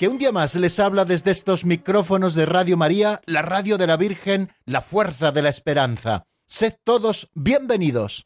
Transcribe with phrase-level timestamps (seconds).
[0.00, 3.86] que un día más les habla desde estos micrófonos de Radio María, la radio de
[3.86, 6.24] la Virgen, la fuerza de la esperanza.
[6.46, 8.22] Sed todos bienvenidos.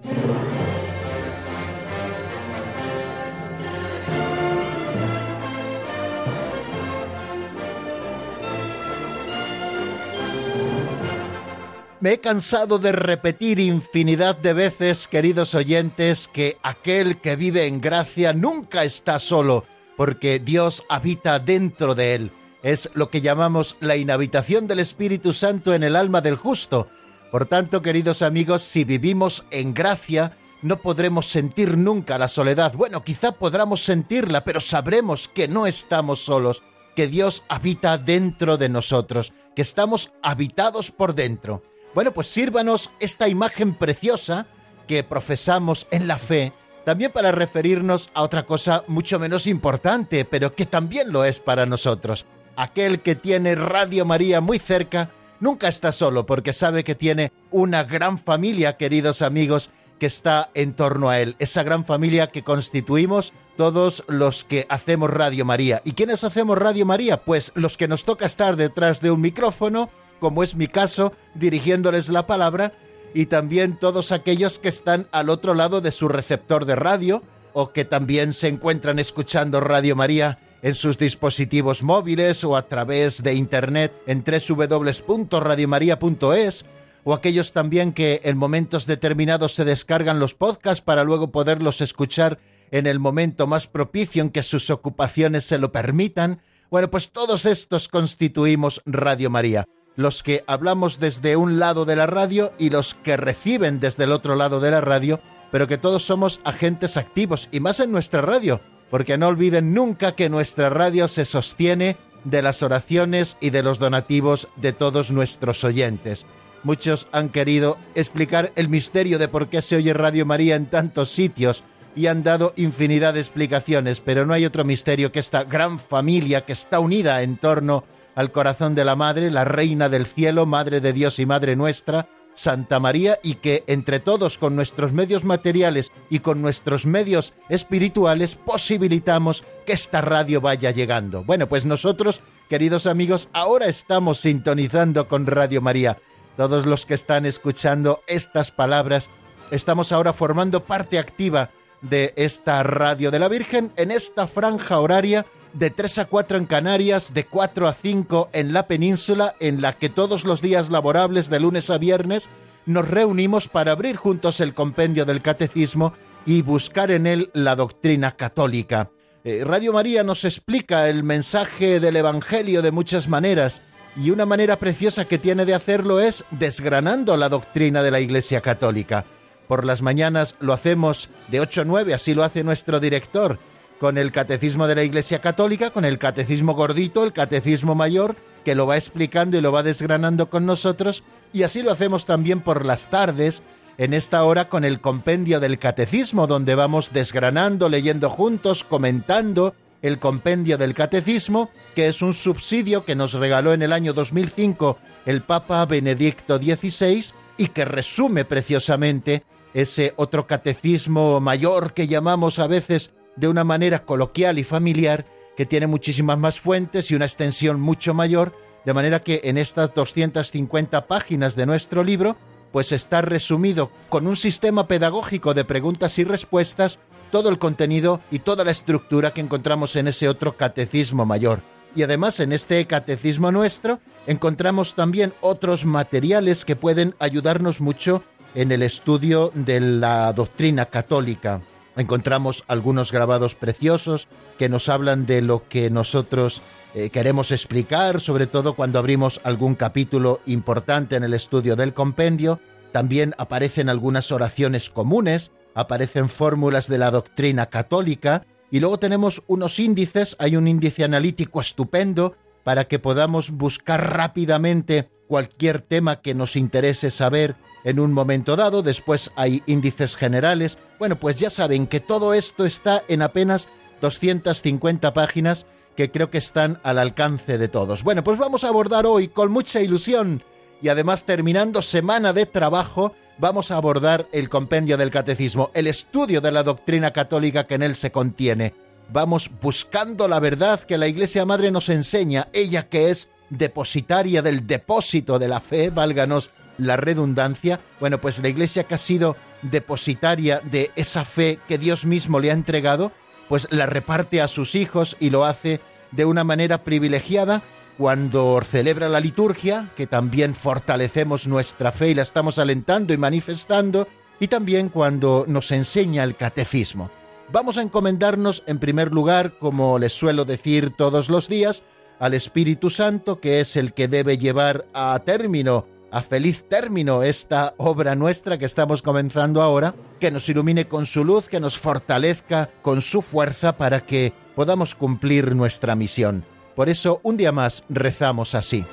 [11.98, 17.80] Me he cansado de repetir infinidad de veces, queridos oyentes, que aquel que vive en
[17.80, 19.64] gracia nunca está solo,
[19.97, 22.31] porque Dios habita dentro de él.
[22.62, 26.89] Es lo que llamamos la inhabitación del Espíritu Santo en el alma del justo.
[27.31, 32.72] Por tanto, queridos amigos, si vivimos en gracia, no podremos sentir nunca la soledad.
[32.72, 36.62] Bueno, quizá podamos sentirla, pero sabremos que no estamos solos,
[36.97, 41.62] que Dios habita dentro de nosotros, que estamos habitados por dentro.
[41.95, 44.47] Bueno, pues sírvanos esta imagen preciosa
[44.89, 46.53] que profesamos en la fe,
[46.84, 51.66] también para referirnos a otra cosa mucho menos importante, pero que también lo es para
[51.66, 52.26] nosotros.
[52.56, 55.10] Aquel que tiene Radio María muy cerca
[55.41, 60.74] nunca está solo porque sabe que tiene una gran familia, queridos amigos, que está en
[60.74, 61.36] torno a él.
[61.38, 65.82] Esa gran familia que constituimos todos los que hacemos Radio María.
[65.84, 67.22] ¿Y quiénes hacemos Radio María?
[67.24, 72.08] Pues los que nos toca estar detrás de un micrófono, como es mi caso, dirigiéndoles
[72.08, 72.72] la palabra,
[73.14, 77.72] y también todos aquellos que están al otro lado de su receptor de radio o
[77.72, 83.34] que también se encuentran escuchando Radio María en sus dispositivos móviles o a través de
[83.34, 86.64] internet en www.radiomaria.es
[87.04, 92.41] o aquellos también que en momentos determinados se descargan los podcasts para luego poderlos escuchar
[92.72, 96.41] en el momento más propicio en que sus ocupaciones se lo permitan.
[96.70, 102.06] Bueno, pues todos estos constituimos Radio María los que hablamos desde un lado de la
[102.06, 106.05] radio y los que reciben desde el otro lado de la radio, pero que todos
[106.05, 108.60] somos agentes activos y más en nuestra radio,
[108.91, 113.78] porque no olviden nunca que nuestra radio se sostiene de las oraciones y de los
[113.78, 116.27] donativos de todos nuestros oyentes.
[116.65, 121.10] Muchos han querido explicar el misterio de por qué se oye Radio María en tantos
[121.10, 121.62] sitios
[121.94, 126.44] y han dado infinidad de explicaciones, pero no hay otro misterio que esta gran familia
[126.44, 130.80] que está unida en torno al corazón de la Madre, la Reina del Cielo, Madre
[130.80, 135.92] de Dios y Madre nuestra, Santa María, y que entre todos, con nuestros medios materiales
[136.10, 141.24] y con nuestros medios espirituales, posibilitamos que esta radio vaya llegando.
[141.24, 145.98] Bueno, pues nosotros, queridos amigos, ahora estamos sintonizando con Radio María.
[146.36, 149.08] Todos los que están escuchando estas palabras,
[149.53, 155.26] estamos ahora formando parte activa de esta radio de la Virgen en esta franja horaria
[155.54, 159.72] de 3 a 4 en Canarias, de 4 a 5 en la península, en la
[159.75, 162.28] que todos los días laborables de lunes a viernes
[162.66, 165.92] nos reunimos para abrir juntos el compendio del catecismo
[166.26, 168.91] y buscar en él la doctrina católica.
[169.22, 173.62] Eh, Radio María nos explica el mensaje del Evangelio de muchas maneras,
[173.97, 178.41] y una manera preciosa que tiene de hacerlo es desgranando la doctrina de la Iglesia
[178.41, 179.04] Católica.
[179.47, 183.38] Por las mañanas lo hacemos de 8 a 9, así lo hace nuestro director,
[183.84, 188.55] con el Catecismo de la Iglesia Católica, con el Catecismo gordito, el Catecismo mayor, que
[188.55, 191.03] lo va explicando y lo va desgranando con nosotros,
[191.34, 193.43] y así lo hacemos también por las tardes,
[193.77, 199.99] en esta hora con el compendio del Catecismo, donde vamos desgranando, leyendo juntos, comentando el
[199.99, 205.21] compendio del Catecismo, que es un subsidio que nos regaló en el año 2005 el
[205.21, 212.95] Papa Benedicto XVI y que resume preciosamente ese otro catecismo mayor que llamamos a veces
[213.16, 215.07] de una manera coloquial y familiar
[215.37, 218.33] que tiene muchísimas más fuentes y una extensión mucho mayor,
[218.65, 222.16] de manera que en estas 250 páginas de nuestro libro,
[222.53, 226.78] pues está resumido con un sistema pedagógico de preguntas y respuestas
[227.11, 231.41] todo el contenido y toda la estructura que encontramos en ese otro catecismo mayor.
[231.77, 238.05] Y además en este catecismo nuestro encontramos también otros materiales que pueden ayudarnos mucho
[238.37, 241.41] en el estudio de la doctrina católica
[241.76, 246.42] encontramos algunos grabados preciosos que nos hablan de lo que nosotros
[246.74, 252.41] eh, queremos explicar, sobre todo cuando abrimos algún capítulo importante en el estudio del compendio.
[252.72, 259.59] También aparecen algunas oraciones comunes, aparecen fórmulas de la doctrina católica y luego tenemos unos
[259.59, 266.37] índices, hay un índice analítico estupendo para que podamos buscar rápidamente cualquier tema que nos
[266.37, 270.59] interese saber en un momento dado, después hay índices generales.
[270.78, 273.49] Bueno, pues ya saben que todo esto está en apenas
[273.81, 277.83] 250 páginas que creo que están al alcance de todos.
[277.83, 280.23] Bueno, pues vamos a abordar hoy con mucha ilusión
[280.62, 286.21] y además terminando semana de trabajo, vamos a abordar el compendio del catecismo, el estudio
[286.21, 288.55] de la doctrina católica que en él se contiene.
[288.93, 294.47] Vamos buscando la verdad que la Iglesia Madre nos enseña, ella que es depositaria del
[294.47, 300.40] depósito de la fe, válganos la redundancia, bueno, pues la Iglesia que ha sido depositaria
[300.45, 302.92] de esa fe que Dios mismo le ha entregado,
[303.28, 307.42] pues la reparte a sus hijos y lo hace de una manera privilegiada
[307.78, 313.88] cuando celebra la liturgia, que también fortalecemos nuestra fe y la estamos alentando y manifestando,
[314.21, 316.90] y también cuando nos enseña el catecismo.
[317.33, 321.64] Vamos a encomendarnos en primer lugar, como les suelo decir todos los días,
[321.99, 327.54] al Espíritu Santo, que es el que debe llevar a término, a feliz término, esta
[327.56, 332.50] obra nuestra que estamos comenzando ahora, que nos ilumine con su luz, que nos fortalezca
[332.62, 336.25] con su fuerza para que podamos cumplir nuestra misión.
[336.56, 338.66] Por eso, un día más rezamos así.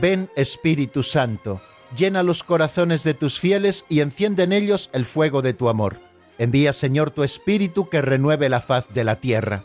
[0.00, 1.60] Ven Espíritu Santo,
[1.96, 6.00] llena los corazones de tus fieles y enciende en ellos el fuego de tu amor.
[6.36, 9.64] Envía, Señor, tu Espíritu que renueve la faz de la tierra.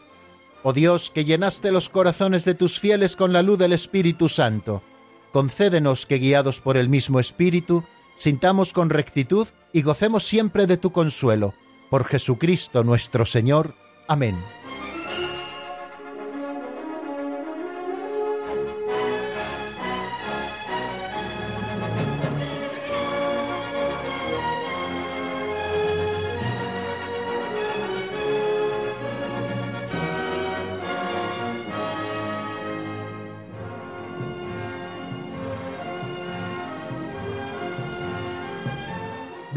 [0.64, 4.84] Oh Dios, que llenaste los corazones de tus fieles con la luz del Espíritu Santo,
[5.32, 7.84] concédenos que, guiados por el mismo Espíritu,
[8.18, 11.54] sintamos con rectitud y gocemos siempre de tu consuelo.
[11.90, 13.74] Por Jesucristo nuestro Señor.
[14.08, 14.38] Amén.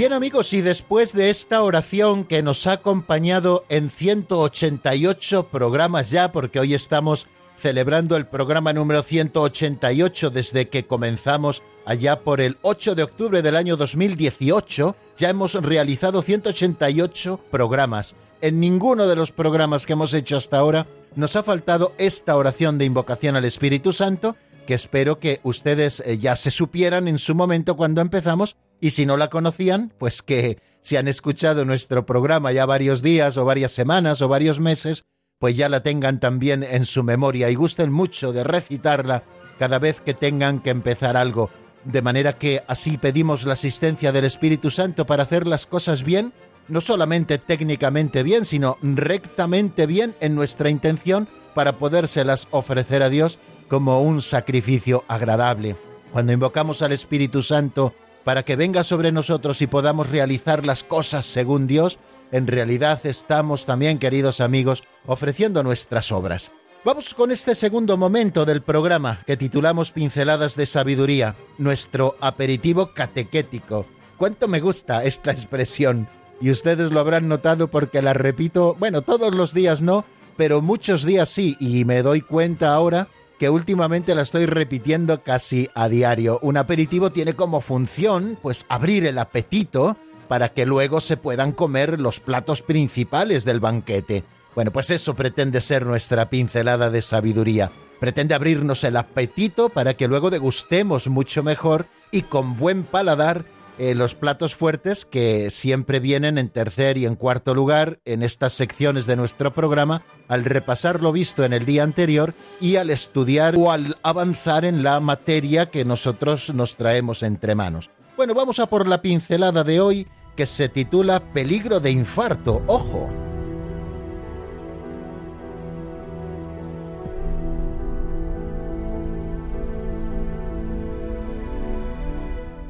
[0.03, 6.33] Bien amigos, y después de esta oración que nos ha acompañado en 188 programas ya,
[6.33, 12.97] porque hoy estamos celebrando el programa número 188 desde que comenzamos allá por el 8
[12.97, 18.17] de octubre del año 2018, ya hemos realizado 188 programas.
[18.41, 22.77] En ninguno de los programas que hemos hecho hasta ahora nos ha faltado esta oración
[22.77, 24.35] de invocación al Espíritu Santo,
[24.67, 29.07] que espero que ustedes eh, ya se supieran en su momento cuando empezamos y si
[29.07, 33.71] no la conocían, pues que si han escuchado nuestro programa ya varios días o varias
[33.71, 35.05] semanas o varios meses,
[35.39, 39.23] pues ya la tengan también en su memoria y gusten mucho de recitarla
[39.61, 41.49] cada vez que tengan que empezar algo.
[41.85, 46.33] De manera que así pedimos la asistencia del Espíritu Santo para hacer las cosas bien,
[46.67, 53.39] no solamente técnicamente bien, sino rectamente bien en nuestra intención para podérselas ofrecer a Dios
[53.69, 55.77] como un sacrificio agradable.
[56.13, 61.27] Cuando invocamos al Espíritu Santo para que venga sobre nosotros y podamos realizar las cosas
[61.27, 61.99] según Dios,
[62.31, 66.51] en realidad estamos también, queridos amigos, ofreciendo nuestras obras.
[66.85, 73.87] Vamos con este segundo momento del programa que titulamos Pinceladas de Sabiduría, nuestro aperitivo catequético.
[74.17, 76.09] ¿Cuánto me gusta esta expresión?
[76.41, 80.05] Y ustedes lo habrán notado porque la repito, bueno, todos los días no,
[80.37, 83.09] pero muchos días sí, y me doy cuenta ahora
[83.43, 86.39] que últimamente la estoy repitiendo casi a diario.
[86.43, 89.97] Un aperitivo tiene como función, pues, abrir el apetito
[90.29, 94.23] para que luego se puedan comer los platos principales del banquete.
[94.55, 97.73] Bueno, pues eso pretende ser nuestra pincelada de sabiduría.
[97.99, 103.45] Pretende abrirnos el apetito para que luego degustemos mucho mejor y con buen paladar
[103.77, 108.53] eh, los platos fuertes que siempre vienen en tercer y en cuarto lugar en estas
[108.53, 113.55] secciones de nuestro programa al repasar lo visto en el día anterior y al estudiar
[113.55, 117.91] o al avanzar en la materia que nosotros nos traemos entre manos.
[118.17, 122.63] Bueno, vamos a por la pincelada de hoy que se titula Peligro de infarto.
[122.67, 123.11] ¡Ojo!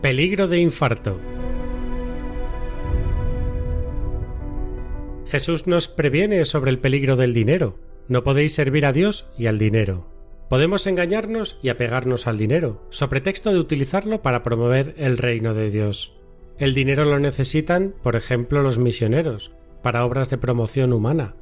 [0.01, 1.32] Peligro de infarto.
[5.27, 7.79] Jesús nos previene sobre el peligro del dinero.
[8.09, 10.07] No podéis servir a Dios y al dinero.
[10.49, 15.71] Podemos engañarnos y apegarnos al dinero, sobre pretexto de utilizarlo para promover el reino de
[15.71, 16.15] Dios.
[16.59, 19.53] El dinero lo necesitan, por ejemplo, los misioneros,
[19.83, 21.35] para obras de promoción humana.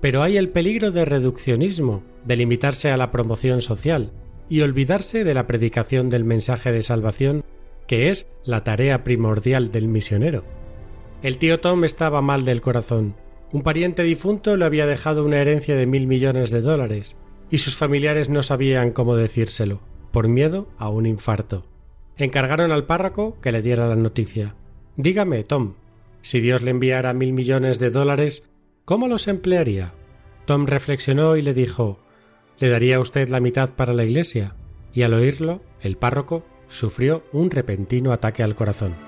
[0.00, 4.12] Pero hay el peligro de reduccionismo, de limitarse a la promoción social
[4.48, 7.44] y olvidarse de la predicación del mensaje de salvación
[7.86, 10.44] que es la tarea primordial del misionero.
[11.22, 13.16] El tío Tom estaba mal del corazón.
[13.50, 17.16] Un pariente difunto le había dejado una herencia de mil millones de dólares,
[17.50, 19.80] y sus familiares no sabían cómo decírselo,
[20.12, 21.64] por miedo a un infarto.
[22.16, 24.54] Encargaron al párroco que le diera la noticia.
[24.96, 25.74] Dígame, Tom,
[26.20, 28.50] si Dios le enviara mil millones de dólares,
[28.84, 29.94] ¿cómo los emplearía?
[30.44, 32.00] Tom reflexionó y le dijo
[32.58, 34.56] ¿Le daría usted la mitad para la iglesia?
[34.92, 39.07] Y al oírlo, el párroco sufrió un repentino ataque al corazón.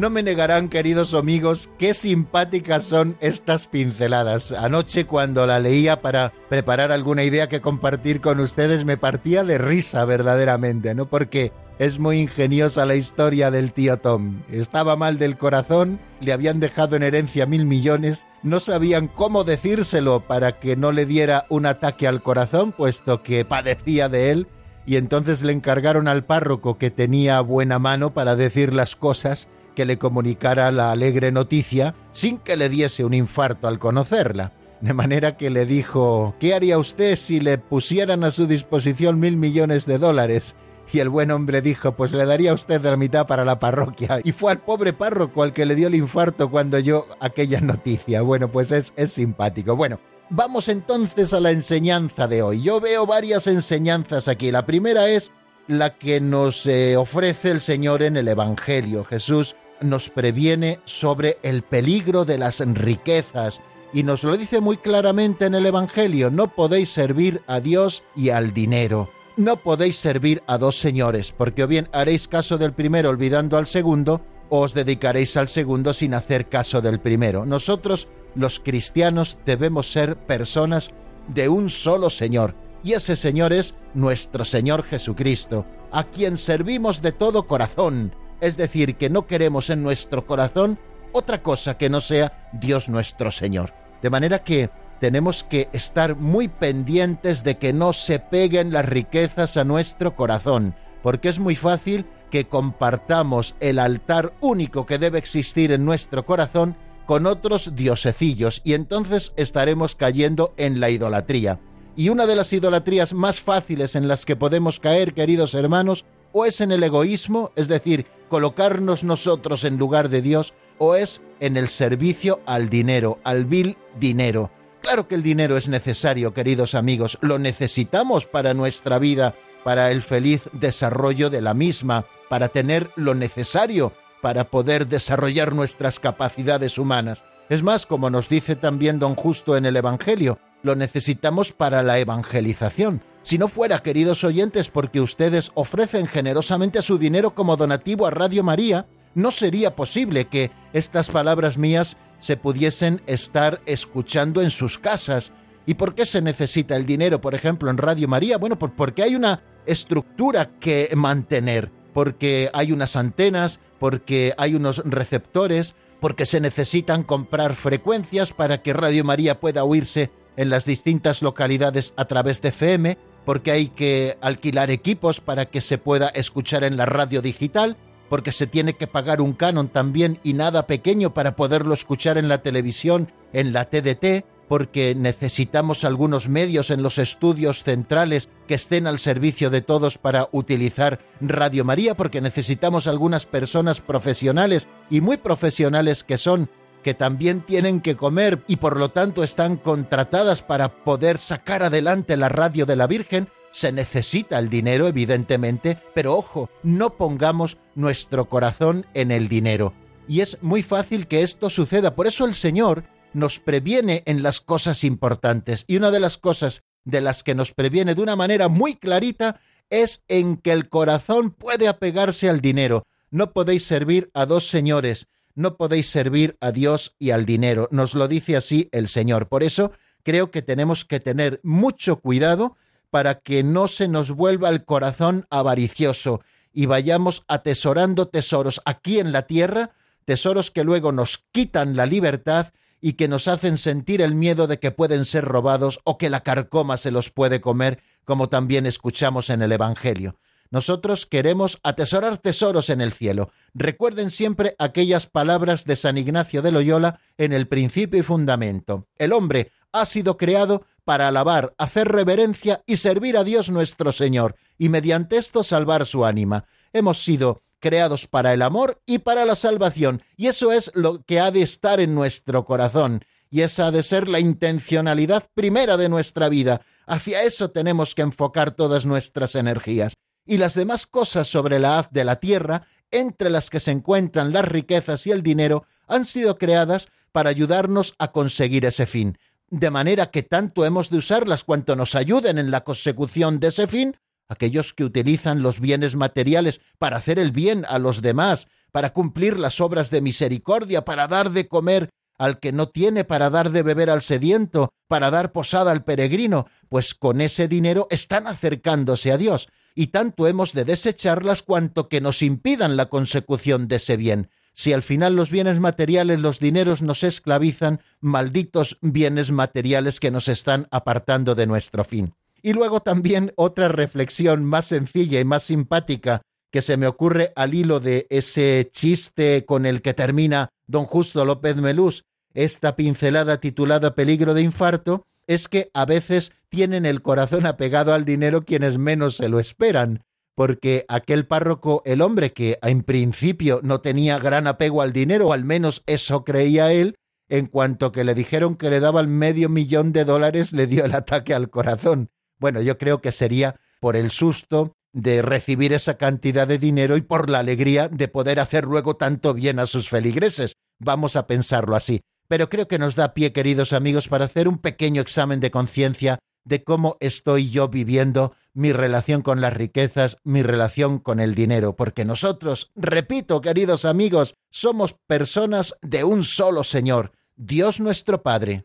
[0.00, 4.50] No me negarán, queridos amigos, qué simpáticas son estas pinceladas.
[4.50, 9.58] Anoche cuando la leía para preparar alguna idea que compartir con ustedes me partía de
[9.58, 11.04] risa verdaderamente, ¿no?
[11.04, 14.40] Porque es muy ingeniosa la historia del tío Tom.
[14.50, 20.20] Estaba mal del corazón, le habían dejado en herencia mil millones, no sabían cómo decírselo
[20.20, 24.46] para que no le diera un ataque al corazón, puesto que padecía de él,
[24.86, 29.84] y entonces le encargaron al párroco que tenía buena mano para decir las cosas que
[29.84, 34.52] le comunicara la alegre noticia sin que le diese un infarto al conocerla.
[34.80, 39.36] De manera que le dijo, ¿qué haría usted si le pusieran a su disposición mil
[39.36, 40.54] millones de dólares?
[40.92, 44.20] Y el buen hombre dijo, pues le daría a usted la mitad para la parroquia.
[44.24, 48.22] Y fue al pobre párroco al que le dio el infarto cuando oyó aquella noticia.
[48.22, 49.76] Bueno, pues es, es simpático.
[49.76, 50.00] Bueno,
[50.30, 52.62] vamos entonces a la enseñanza de hoy.
[52.62, 54.50] Yo veo varias enseñanzas aquí.
[54.50, 55.30] La primera es
[55.70, 59.04] la que nos eh, ofrece el Señor en el Evangelio.
[59.04, 63.60] Jesús nos previene sobre el peligro de las riquezas
[63.92, 68.30] y nos lo dice muy claramente en el Evangelio, no podéis servir a Dios y
[68.30, 69.10] al dinero.
[69.36, 73.66] No podéis servir a dos señores, porque o bien haréis caso del primero olvidando al
[73.66, 77.46] segundo, o os dedicaréis al segundo sin hacer caso del primero.
[77.46, 80.90] Nosotros, los cristianos, debemos ser personas
[81.28, 87.12] de un solo Señor, y ese Señor es nuestro Señor Jesucristo, a quien servimos de
[87.12, 90.78] todo corazón, es decir, que no queremos en nuestro corazón
[91.12, 93.74] otra cosa que no sea Dios nuestro Señor.
[94.02, 94.70] De manera que
[95.00, 100.74] tenemos que estar muy pendientes de que no se peguen las riquezas a nuestro corazón,
[101.02, 106.76] porque es muy fácil que compartamos el altar único que debe existir en nuestro corazón
[107.06, 111.58] con otros diosecillos y entonces estaremos cayendo en la idolatría.
[112.00, 116.46] Y una de las idolatrías más fáciles en las que podemos caer, queridos hermanos, o
[116.46, 121.58] es en el egoísmo, es decir, colocarnos nosotros en lugar de Dios, o es en
[121.58, 124.50] el servicio al dinero, al vil dinero.
[124.80, 130.00] Claro que el dinero es necesario, queridos amigos, lo necesitamos para nuestra vida, para el
[130.00, 133.92] feliz desarrollo de la misma, para tener lo necesario
[134.22, 137.24] para poder desarrollar nuestras capacidades humanas.
[137.50, 141.98] Es más, como nos dice también don Justo en el Evangelio, lo necesitamos para la
[141.98, 143.02] evangelización.
[143.22, 148.42] Si no fuera, queridos oyentes, porque ustedes ofrecen generosamente su dinero como donativo a Radio
[148.42, 155.32] María, no sería posible que estas palabras mías se pudiesen estar escuchando en sus casas.
[155.66, 158.38] ¿Y por qué se necesita el dinero, por ejemplo, en Radio María?
[158.38, 165.74] Bueno, porque hay una estructura que mantener, porque hay unas antenas, porque hay unos receptores,
[166.00, 170.10] porque se necesitan comprar frecuencias para que Radio María pueda oírse
[170.40, 175.60] en las distintas localidades a través de FM, porque hay que alquilar equipos para que
[175.60, 177.76] se pueda escuchar en la radio digital,
[178.08, 182.28] porque se tiene que pagar un canon también y nada pequeño para poderlo escuchar en
[182.28, 188.86] la televisión, en la TDT, porque necesitamos algunos medios en los estudios centrales que estén
[188.86, 195.18] al servicio de todos para utilizar Radio María, porque necesitamos algunas personas profesionales y muy
[195.18, 196.48] profesionales que son
[196.82, 202.16] que también tienen que comer y por lo tanto están contratadas para poder sacar adelante
[202.16, 208.28] la radio de la Virgen, se necesita el dinero, evidentemente, pero ojo, no pongamos nuestro
[208.28, 209.72] corazón en el dinero.
[210.06, 211.94] Y es muy fácil que esto suceda.
[211.94, 215.64] Por eso el Señor nos previene en las cosas importantes.
[215.66, 219.40] Y una de las cosas de las que nos previene de una manera muy clarita
[219.68, 222.86] es en que el corazón puede apegarse al dinero.
[223.10, 227.68] No podéis servir a dos señores, no podéis servir a Dios y al dinero.
[227.70, 229.28] Nos lo dice así el Señor.
[229.28, 229.72] Por eso
[230.02, 232.56] creo que tenemos que tener mucho cuidado
[232.90, 236.22] para que no se nos vuelva el corazón avaricioso
[236.52, 239.70] y vayamos atesorando tesoros aquí en la tierra,
[240.04, 242.48] tesoros que luego nos quitan la libertad
[242.80, 246.22] y que nos hacen sentir el miedo de que pueden ser robados o que la
[246.22, 250.16] carcoma se los puede comer, como también escuchamos en el Evangelio.
[250.50, 253.30] Nosotros queremos atesorar tesoros en el cielo.
[253.54, 258.88] Recuerden siempre aquellas palabras de San Ignacio de Loyola en el principio y fundamento.
[258.98, 264.34] El hombre ha sido creado para alabar, hacer reverencia y servir a Dios nuestro Señor,
[264.58, 266.46] y mediante esto salvar su ánima.
[266.72, 270.02] Hemos sido creados para el amor y para la salvación.
[270.16, 273.04] Y eso es lo que ha de estar en nuestro corazón.
[273.30, 276.62] Y esa ha de ser la intencionalidad primera de nuestra vida.
[276.86, 279.94] Hacia eso tenemos que enfocar todas nuestras energías.
[280.26, 284.32] Y las demás cosas sobre la haz de la tierra, entre las que se encuentran
[284.32, 289.18] las riquezas y el dinero, han sido creadas para ayudarnos a conseguir ese fin.
[289.48, 293.66] De manera que tanto hemos de usarlas cuanto nos ayuden en la consecución de ese
[293.66, 293.96] fin,
[294.28, 299.36] aquellos que utilizan los bienes materiales para hacer el bien a los demás, para cumplir
[299.36, 303.62] las obras de misericordia, para dar de comer al que no tiene, para dar de
[303.62, 309.16] beber al sediento, para dar posada al peregrino, pues con ese dinero están acercándose a
[309.16, 314.30] Dios, y tanto hemos de desecharlas cuanto que nos impidan la consecución de ese bien.
[314.52, 320.28] Si al final los bienes materiales, los dineros nos esclavizan, malditos bienes materiales que nos
[320.28, 322.14] están apartando de nuestro fin.
[322.42, 327.54] Y luego también otra reflexión más sencilla y más simpática que se me ocurre al
[327.54, 333.94] hilo de ese chiste con el que termina don Justo López Melús, esta pincelada titulada
[333.94, 339.16] Peligro de infarto, es que a veces tienen el corazón apegado al dinero quienes menos
[339.16, 340.02] se lo esperan,
[340.34, 345.32] porque aquel párroco, el hombre que en principio no tenía gran apego al dinero, o
[345.32, 346.96] al menos eso creía él,
[347.28, 350.96] en cuanto que le dijeron que le daban medio millón de dólares, le dio el
[350.96, 352.10] ataque al corazón.
[352.40, 357.02] Bueno, yo creo que sería por el susto de recibir esa cantidad de dinero y
[357.02, 360.56] por la alegría de poder hacer luego tanto bien a sus feligreses.
[360.80, 362.00] Vamos a pensarlo así.
[362.30, 366.20] Pero creo que nos da pie, queridos amigos, para hacer un pequeño examen de conciencia
[366.44, 371.74] de cómo estoy yo viviendo mi relación con las riquezas, mi relación con el dinero,
[371.74, 378.62] porque nosotros, repito, queridos amigos, somos personas de un solo Señor, Dios nuestro Padre.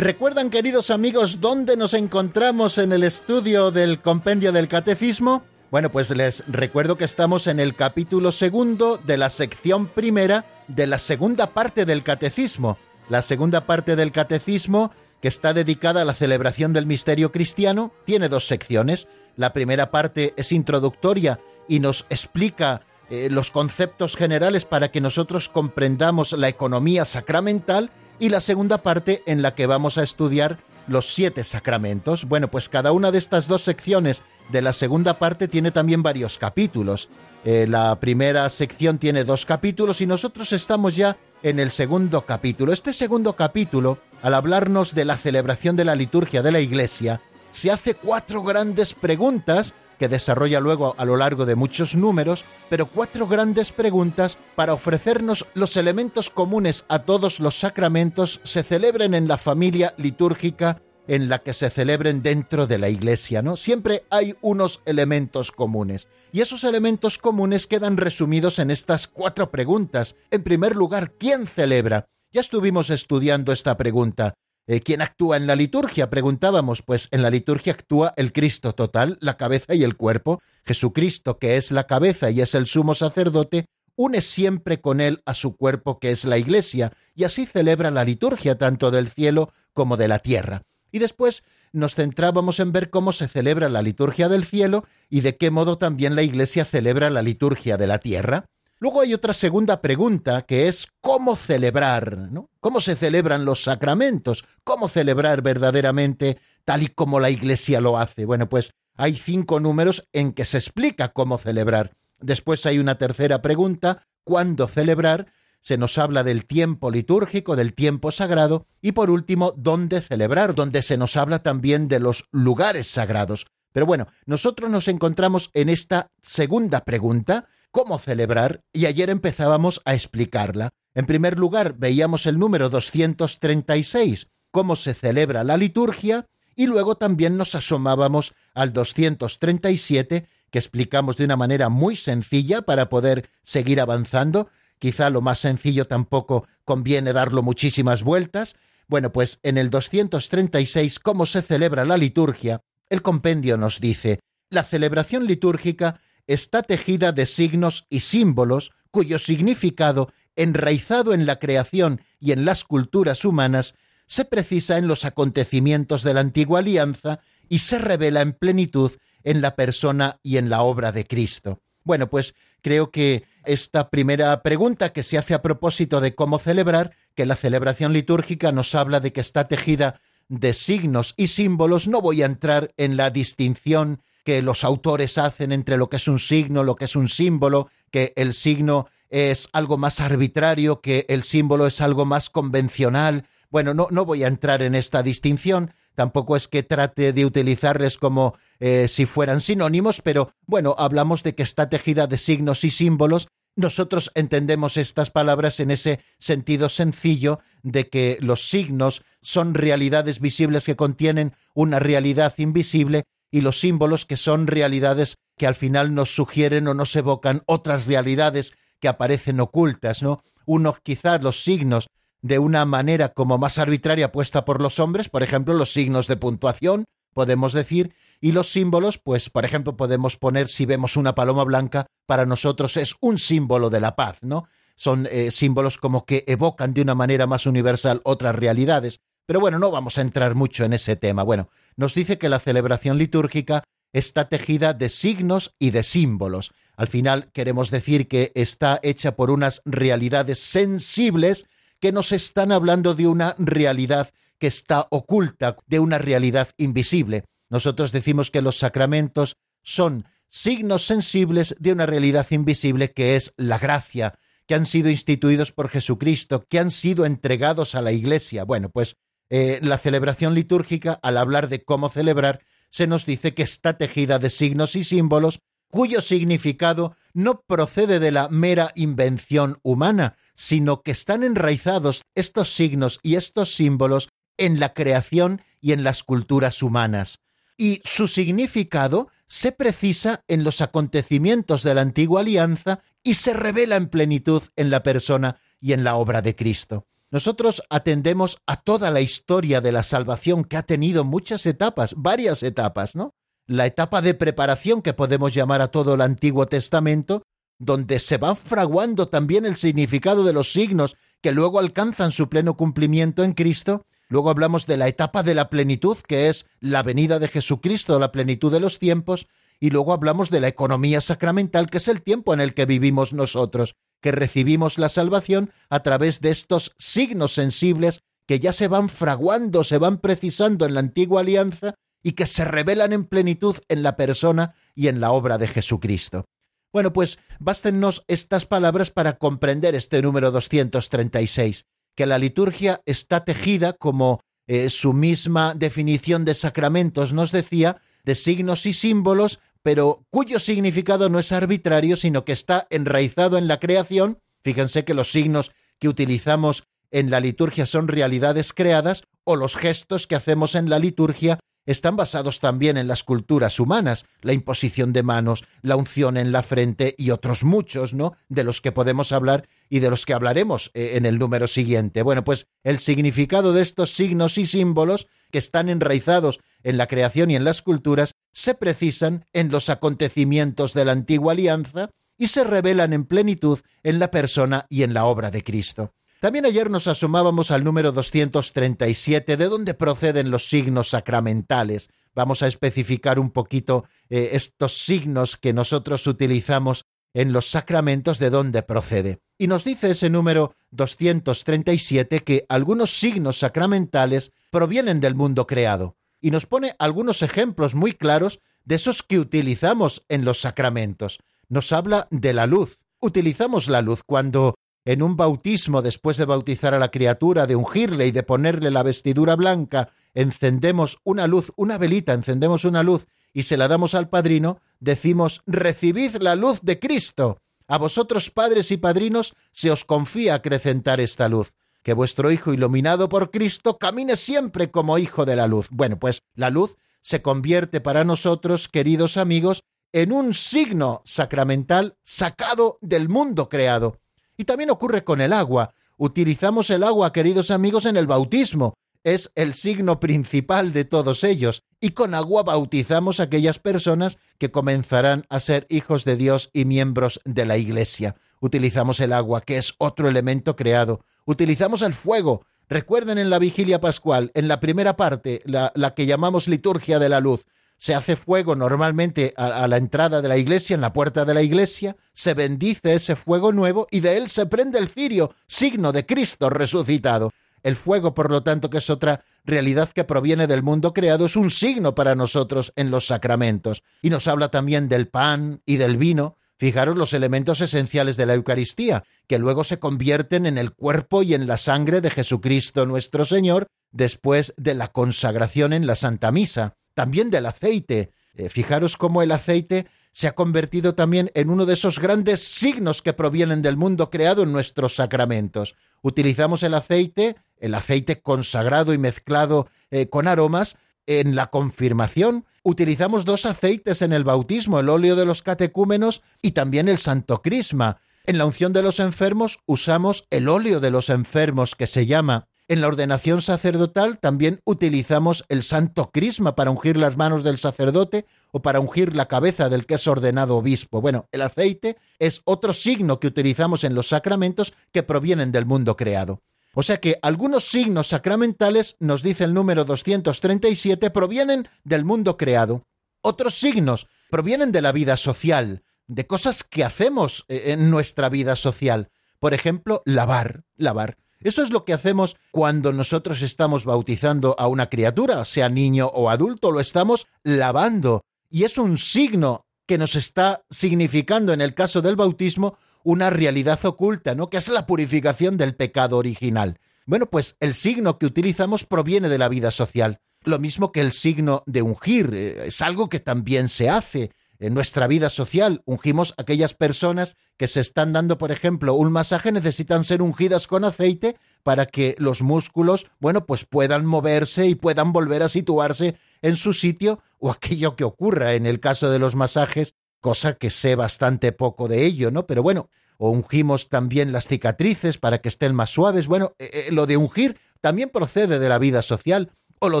[0.00, 5.42] ¿Recuerdan, queridos amigos, dónde nos encontramos en el estudio del compendio del catecismo?
[5.70, 10.86] Bueno, pues les recuerdo que estamos en el capítulo segundo de la sección primera de
[10.86, 12.78] la segunda parte del catecismo.
[13.10, 18.30] La segunda parte del catecismo, que está dedicada a la celebración del misterio cristiano, tiene
[18.30, 19.06] dos secciones.
[19.36, 25.50] La primera parte es introductoria y nos explica eh, los conceptos generales para que nosotros
[25.50, 31.12] comprendamos la economía sacramental y la segunda parte en la que vamos a estudiar los
[31.14, 32.26] siete sacramentos.
[32.26, 36.36] Bueno, pues cada una de estas dos secciones de la segunda parte tiene también varios
[36.36, 37.08] capítulos.
[37.44, 42.72] Eh, la primera sección tiene dos capítulos y nosotros estamos ya en el segundo capítulo.
[42.72, 47.70] Este segundo capítulo, al hablarnos de la celebración de la liturgia de la Iglesia, se
[47.70, 53.28] hace cuatro grandes preguntas que desarrolla luego a lo largo de muchos números, pero cuatro
[53.28, 59.36] grandes preguntas para ofrecernos los elementos comunes a todos los sacramentos se celebren en la
[59.36, 63.58] familia litúrgica en la que se celebren dentro de la iglesia, ¿no?
[63.58, 66.08] Siempre hay unos elementos comunes.
[66.32, 70.16] Y esos elementos comunes quedan resumidos en estas cuatro preguntas.
[70.30, 72.06] En primer lugar, ¿quién celebra?
[72.32, 74.32] Ya estuvimos estudiando esta pregunta.
[74.72, 76.10] Eh, ¿Quién actúa en la liturgia?
[76.10, 80.40] Preguntábamos, pues en la liturgia actúa el Cristo total, la cabeza y el cuerpo.
[80.64, 85.34] Jesucristo, que es la cabeza y es el sumo sacerdote, une siempre con él a
[85.34, 89.96] su cuerpo, que es la iglesia, y así celebra la liturgia tanto del cielo como
[89.96, 90.62] de la tierra.
[90.92, 95.36] Y después nos centrábamos en ver cómo se celebra la liturgia del cielo y de
[95.36, 98.46] qué modo también la iglesia celebra la liturgia de la tierra.
[98.80, 102.48] Luego hay otra segunda pregunta que es cómo celebrar, ¿no?
[102.60, 104.46] ¿Cómo se celebran los sacramentos?
[104.64, 108.24] ¿Cómo celebrar verdaderamente tal y como la Iglesia lo hace?
[108.24, 111.92] Bueno, pues hay cinco números en que se explica cómo celebrar.
[112.20, 115.26] Después hay una tercera pregunta, ¿cuándo celebrar?
[115.60, 120.54] Se nos habla del tiempo litúrgico, del tiempo sagrado, y por último, ¿dónde celebrar?
[120.54, 123.46] Donde se nos habla también de los lugares sagrados.
[123.72, 129.94] Pero bueno, nosotros nos encontramos en esta segunda pregunta, cómo celebrar y ayer empezábamos a
[129.94, 130.70] explicarla.
[130.94, 137.36] En primer lugar, veíamos el número 236, cómo se celebra la liturgia, y luego también
[137.36, 144.48] nos asomábamos al 237, que explicamos de una manera muy sencilla para poder seguir avanzando.
[144.78, 148.56] Quizá lo más sencillo tampoco conviene darlo muchísimas vueltas.
[148.88, 154.18] Bueno, pues en el 236, cómo se celebra la liturgia, el compendio nos dice,
[154.50, 156.00] la celebración litúrgica
[156.32, 162.64] está tejida de signos y símbolos cuyo significado, enraizado en la creación y en las
[162.64, 163.74] culturas humanas,
[164.06, 169.40] se precisa en los acontecimientos de la antigua alianza y se revela en plenitud en
[169.40, 171.60] la persona y en la obra de Cristo.
[171.84, 176.92] Bueno, pues creo que esta primera pregunta que se hace a propósito de cómo celebrar,
[177.14, 182.00] que la celebración litúrgica nos habla de que está tejida de signos y símbolos, no
[182.00, 186.18] voy a entrar en la distinción que los autores hacen entre lo que es un
[186.18, 191.22] signo, lo que es un símbolo, que el signo es algo más arbitrario, que el
[191.22, 196.36] símbolo es algo más convencional, bueno, no, no voy a entrar en esta distinción, tampoco
[196.36, 201.42] es que trate de utilizarles como eh, si fueran sinónimos, pero bueno, hablamos de que
[201.42, 203.28] está tejida de signos y símbolos.
[203.56, 210.64] Nosotros entendemos estas palabras en ese sentido sencillo de que los signos son realidades visibles
[210.64, 216.14] que contienen una realidad invisible y los símbolos que son realidades que al final nos
[216.14, 220.22] sugieren o nos evocan otras realidades que aparecen ocultas, ¿no?
[220.46, 221.86] Uno quizás los signos
[222.22, 226.16] de una manera como más arbitraria puesta por los hombres, por ejemplo, los signos de
[226.16, 231.44] puntuación, podemos decir, y los símbolos, pues, por ejemplo, podemos poner, si vemos una paloma
[231.44, 234.46] blanca, para nosotros es un símbolo de la paz, ¿no?
[234.76, 239.00] Son eh, símbolos como que evocan de una manera más universal otras realidades.
[239.26, 241.22] Pero bueno, no vamos a entrar mucho en ese tema.
[241.22, 243.64] Bueno, nos dice que la celebración litúrgica
[243.94, 246.52] está tejida de signos y de símbolos.
[246.76, 251.46] Al final queremos decir que está hecha por unas realidades sensibles
[251.80, 257.24] que nos están hablando de una realidad que está oculta, de una realidad invisible.
[257.48, 263.58] Nosotros decimos que los sacramentos son signos sensibles de una realidad invisible que es la
[263.58, 268.44] gracia, que han sido instituidos por Jesucristo, que han sido entregados a la Iglesia.
[268.44, 268.98] Bueno, pues
[269.30, 272.40] eh, la celebración litúrgica, al hablar de cómo celebrar,
[272.70, 275.40] se nos dice que está tejida de signos y símbolos
[275.70, 282.98] cuyo significado no procede de la mera invención humana, sino que están enraizados estos signos
[283.02, 287.20] y estos símbolos en la creación y en las culturas humanas.
[287.56, 293.76] Y su significado se precisa en los acontecimientos de la antigua alianza y se revela
[293.76, 296.86] en plenitud en la persona y en la obra de Cristo.
[297.12, 302.44] Nosotros atendemos a toda la historia de la salvación que ha tenido muchas etapas, varias
[302.44, 303.14] etapas, ¿no?
[303.46, 307.22] La etapa de preparación que podemos llamar a todo el Antiguo Testamento,
[307.58, 312.56] donde se va fraguando también el significado de los signos que luego alcanzan su pleno
[312.56, 313.86] cumplimiento en Cristo.
[314.08, 318.12] Luego hablamos de la etapa de la plenitud, que es la venida de Jesucristo, la
[318.12, 319.26] plenitud de los tiempos,
[319.58, 323.12] y luego hablamos de la economía sacramental, que es el tiempo en el que vivimos
[323.12, 328.88] nosotros, que recibimos la salvación a través de estos signos sensibles que ya se van
[328.88, 333.82] fraguando, se van precisando en la antigua alianza y que se revelan en plenitud en
[333.82, 336.24] la persona y en la obra de Jesucristo.
[336.72, 343.72] Bueno, pues bástennos estas palabras para comprender este número 236, que la liturgia está tejida,
[343.72, 350.40] como eh, su misma definición de sacramentos nos decía, de signos y símbolos, pero cuyo
[350.40, 354.18] significado no es arbitrario, sino que está enraizado en la creación.
[354.42, 360.06] Fíjense que los signos que utilizamos en la liturgia son realidades creadas, o los gestos
[360.06, 365.02] que hacemos en la liturgia están basados también en las culturas humanas, la imposición de
[365.02, 368.14] manos, la unción en la frente y otros muchos, ¿no?
[368.28, 372.02] De los que podemos hablar y de los que hablaremos eh, en el número siguiente.
[372.02, 377.30] Bueno, pues el significado de estos signos y símbolos que están enraizados en la creación
[377.30, 382.44] y en las culturas se precisan en los acontecimientos de la antigua alianza y se
[382.44, 385.94] revelan en plenitud en la persona y en la obra de Cristo.
[386.20, 391.88] También ayer nos asomábamos al número 237, de dónde proceden los signos sacramentales.
[392.14, 398.28] Vamos a especificar un poquito eh, estos signos que nosotros utilizamos en los sacramentos, de
[398.28, 399.20] dónde procede.
[399.38, 405.96] Y nos dice ese número 237 que algunos signos sacramentales provienen del mundo creado.
[406.20, 411.18] Y nos pone algunos ejemplos muy claros de esos que utilizamos en los sacramentos.
[411.48, 412.78] Nos habla de la luz.
[413.00, 414.54] Utilizamos la luz cuando
[414.84, 418.82] en un bautismo, después de bautizar a la criatura, de ungirle y de ponerle la
[418.82, 424.08] vestidura blanca, encendemos una luz, una velita, encendemos una luz y se la damos al
[424.08, 427.38] padrino, decimos, recibid la luz de Cristo.
[427.68, 431.54] A vosotros, padres y padrinos, se os confía acrecentar esta luz.
[431.82, 435.68] Que vuestro Hijo iluminado por Cristo camine siempre como Hijo de la luz.
[435.70, 439.62] Bueno, pues la luz se convierte para nosotros, queridos amigos,
[439.92, 443.98] en un signo sacramental sacado del mundo creado.
[444.36, 445.74] Y también ocurre con el agua.
[445.96, 448.74] Utilizamos el agua, queridos amigos, en el bautismo.
[449.02, 451.62] Es el signo principal de todos ellos.
[451.80, 456.64] Y con agua bautizamos a aquellas personas que comenzarán a ser hijos de Dios y
[456.66, 458.16] miembros de la Iglesia.
[458.40, 461.04] Utilizamos el agua, que es otro elemento creado.
[461.30, 462.44] Utilizamos el fuego.
[462.68, 467.20] Recuerden en la vigilia pascual, en la primera parte, la, que llamamos liturgia de la
[467.20, 467.46] luz,
[467.78, 471.42] se hace fuego normalmente a, la entrada de la iglesia, en la puerta de la
[471.42, 476.04] iglesia, se bendice ese fuego nuevo y de él se prende el cirio, signo de
[476.04, 477.30] Cristo resucitado.
[477.62, 481.36] El fuego, por lo tanto, que es otra realidad que proviene del mundo creado, es
[481.36, 483.84] un signo para nosotros en los sacramentos.
[484.02, 488.34] Y nos habla también del pan y del vino, Fijaros los elementos esenciales de la
[488.34, 493.24] Eucaristía, que luego se convierten en el cuerpo y en la sangre de Jesucristo nuestro
[493.24, 496.74] Señor después de la consagración en la Santa Misa.
[496.92, 498.10] También del aceite.
[498.34, 503.00] Eh, fijaros cómo el aceite se ha convertido también en uno de esos grandes signos
[503.00, 505.76] que provienen del mundo creado en nuestros sacramentos.
[506.02, 513.24] Utilizamos el aceite, el aceite consagrado y mezclado eh, con aromas, en la confirmación utilizamos
[513.24, 518.00] dos aceites en el bautismo, el óleo de los catecúmenos y también el santo crisma.
[518.24, 522.48] En la unción de los enfermos usamos el óleo de los enfermos que se llama.
[522.68, 528.26] En la ordenación sacerdotal también utilizamos el santo crisma para ungir las manos del sacerdote
[528.52, 531.00] o para ungir la cabeza del que es ordenado obispo.
[531.00, 535.96] Bueno, el aceite es otro signo que utilizamos en los sacramentos que provienen del mundo
[535.96, 536.42] creado.
[536.74, 542.84] O sea que algunos signos sacramentales, nos dice el número 237, provienen del mundo creado.
[543.22, 548.56] Otros signos provienen de la vida social, de cosas que hacemos eh, en nuestra vida
[548.56, 549.10] social.
[549.40, 551.16] Por ejemplo, lavar, lavar.
[551.40, 556.28] Eso es lo que hacemos cuando nosotros estamos bautizando a una criatura, sea niño o
[556.28, 558.24] adulto, lo estamos lavando.
[558.50, 563.84] Y es un signo que nos está significando en el caso del bautismo una realidad
[563.84, 564.48] oculta, ¿no?
[564.48, 566.78] Que es la purificación del pecado original.
[567.06, 570.20] Bueno, pues el signo que utilizamos proviene de la vida social.
[570.44, 574.74] Lo mismo que el signo de ungir, eh, es algo que también se hace en
[574.74, 575.82] nuestra vida social.
[575.86, 580.66] Ungimos a aquellas personas que se están dando, por ejemplo, un masaje, necesitan ser ungidas
[580.66, 586.16] con aceite para que los músculos, bueno, pues puedan moverse y puedan volver a situarse
[586.42, 590.70] en su sitio o aquello que ocurra en el caso de los masajes cosa que
[590.70, 592.46] sé bastante poco de ello, ¿no?
[592.46, 596.26] Pero bueno, o ungimos también las cicatrices para que estén más suaves.
[596.26, 600.00] Bueno, eh, eh, lo de ungir también procede de la vida social, o lo